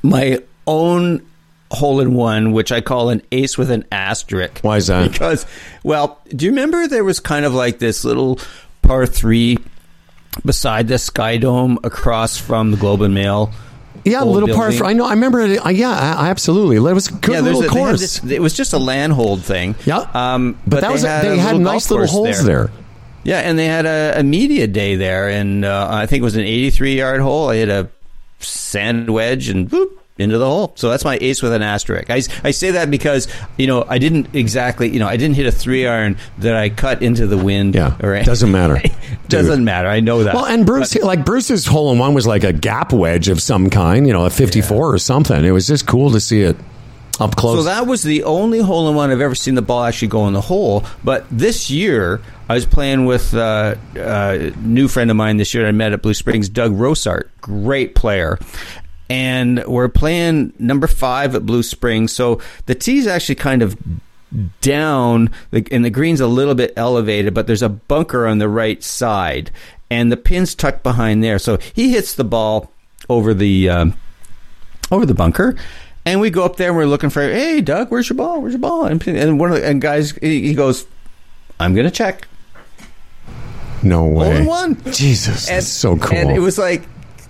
[0.02, 1.26] my own
[1.72, 4.60] hole in one, which I call an ace with an asterisk.
[4.62, 5.12] Why is that?
[5.12, 5.46] Because
[5.84, 8.40] well, do you remember there was kind of like this little
[8.82, 9.58] par three
[10.46, 13.52] beside the Sky Dome across from the Globe and Mail?
[14.06, 14.70] Yeah, little par.
[14.70, 14.86] building?
[14.86, 15.06] I know.
[15.06, 15.66] I remember it.
[15.66, 16.78] Uh, yeah, I, I absolutely.
[16.78, 18.00] It was a good Yeah, little a, course.
[18.00, 19.76] this, it was just a landhold thing.
[19.86, 22.70] yeah, um, but, that they was had, they a had little nice little holes there.
[23.24, 26.36] Yeah, and they had a, a media day there, and uh, I think it was
[26.36, 27.50] an 83 yard hole.
[27.50, 27.90] I hit a
[28.40, 30.74] sand wedge and boop into the hole.
[30.76, 32.10] So that's my ace with an asterisk.
[32.10, 33.28] I, I say that because
[33.58, 36.70] you know I didn't exactly you know I didn't hit a three iron that I
[36.70, 37.76] cut into the wind.
[37.76, 38.82] Yeah, or doesn't matter.
[39.28, 39.66] doesn't Dude.
[39.66, 39.88] matter.
[39.88, 40.36] I know that.
[40.36, 43.70] Well, and Bruce, like Bruce's hole in one was like a gap wedge of some
[43.70, 44.06] kind.
[44.06, 45.44] You know, a fifty-four or something.
[45.44, 46.58] It was just cool to see it
[47.20, 47.60] up close.
[47.60, 50.28] So that was the only hole in one I've ever seen the ball actually go
[50.28, 50.86] in the hole.
[51.04, 55.68] But this year, I was playing with uh, a new friend of mine this year
[55.68, 58.40] I met at Blue Springs, Doug Rosart, great player.
[59.14, 62.12] And we're playing number five at Blue Springs.
[62.12, 63.78] So the tee's actually kind of
[64.62, 68.82] down, and the green's a little bit elevated, but there's a bunker on the right
[68.82, 69.52] side,
[69.92, 71.38] and the pin's tucked behind there.
[71.38, 72.72] So he hits the ball
[73.08, 73.94] over the um,
[74.92, 75.56] over the bunker.
[76.06, 78.42] And we go up there and we're looking for, hey, Doug, where's your ball?
[78.42, 78.86] Where's your ball?
[78.86, 80.88] And, and one of the and guys, he he goes,
[81.60, 82.28] I'm going to check.
[83.84, 84.40] No way.
[84.40, 84.92] Hole one.
[84.92, 86.18] Jesus, that's so cool.
[86.18, 86.82] And it was like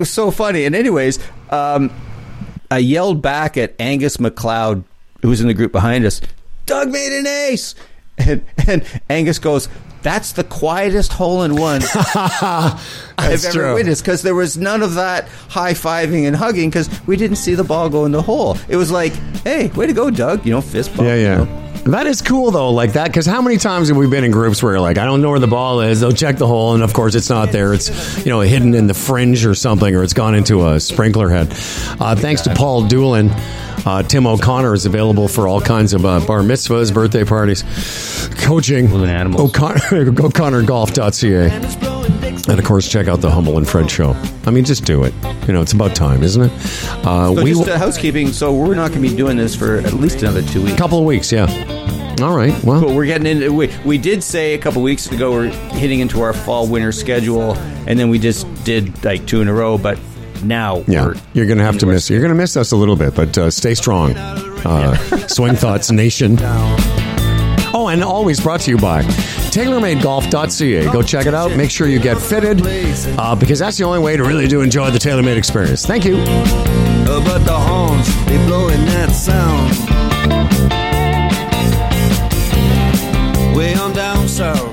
[0.03, 0.65] was so funny.
[0.65, 1.17] And anyways,
[1.49, 1.89] um,
[2.69, 4.83] I yelled back at Angus McLeod,
[5.21, 6.19] who was in the group behind us.
[6.65, 7.73] Doug made an ace,
[8.17, 9.69] and and Angus goes.
[10.01, 12.75] That's the quietest hole in one I've
[13.17, 13.73] ever true.
[13.75, 17.55] witnessed because there was none of that high fiving and hugging because we didn't see
[17.55, 18.57] the ball go in the hole.
[18.67, 19.13] It was like,
[19.45, 20.45] hey, way to go, Doug!
[20.45, 21.03] You know, fist bump.
[21.03, 21.35] Yeah, you yeah.
[21.45, 21.62] know.
[21.85, 23.07] That is cool though, like that.
[23.07, 25.39] Because how many times have we been in groups where like I don't know where
[25.39, 25.99] the ball is?
[25.99, 27.73] They'll check the hole, and of course it's not there.
[27.73, 31.27] It's you know hidden in the fringe or something, or it's gone into a sprinkler
[31.29, 31.49] head.
[31.99, 33.29] Uh, thanks to Paul Doolin,
[33.85, 37.63] uh, Tim O'Connor is available for all kinds of uh, bar mitzvahs, birthday parties,
[38.37, 38.89] coaching.
[38.89, 39.49] With animals.
[39.49, 39.79] O'Connor,
[40.21, 41.49] O'ConnorGolf.ca.
[42.49, 44.11] And of course, check out the Humble and Fred show.
[44.45, 45.13] I mean, just do it.
[45.47, 46.51] You know, it's about time, isn't it?
[47.05, 48.33] Uh, So we just uh, housekeeping.
[48.33, 50.73] So we're not going to be doing this for at least another two weeks.
[50.75, 51.45] A couple of weeks, yeah.
[52.21, 52.53] All right.
[52.63, 53.51] Well, But we're getting into.
[53.51, 57.53] We, we did say a couple weeks ago we're hitting into our fall winter schedule,
[57.87, 59.77] and then we just did like two in a row.
[59.77, 59.99] But
[60.43, 62.09] now, Yeah, we're you're going to have to miss.
[62.09, 64.13] You're going to miss us a little bit, but uh, stay strong.
[64.15, 64.95] Uh,
[65.27, 66.37] Swing Thoughts Nation.
[67.75, 70.91] Oh, and always brought to you by TaylorMadeGolf.ca.
[70.91, 71.55] Go check it out.
[71.55, 72.61] Make sure you get fitted
[73.17, 75.85] uh, because that's the only way to really do enjoy the TaylorMade experience.
[75.85, 76.15] Thank you.
[77.05, 80.82] But the horns, they blowing that sound.
[84.43, 84.72] so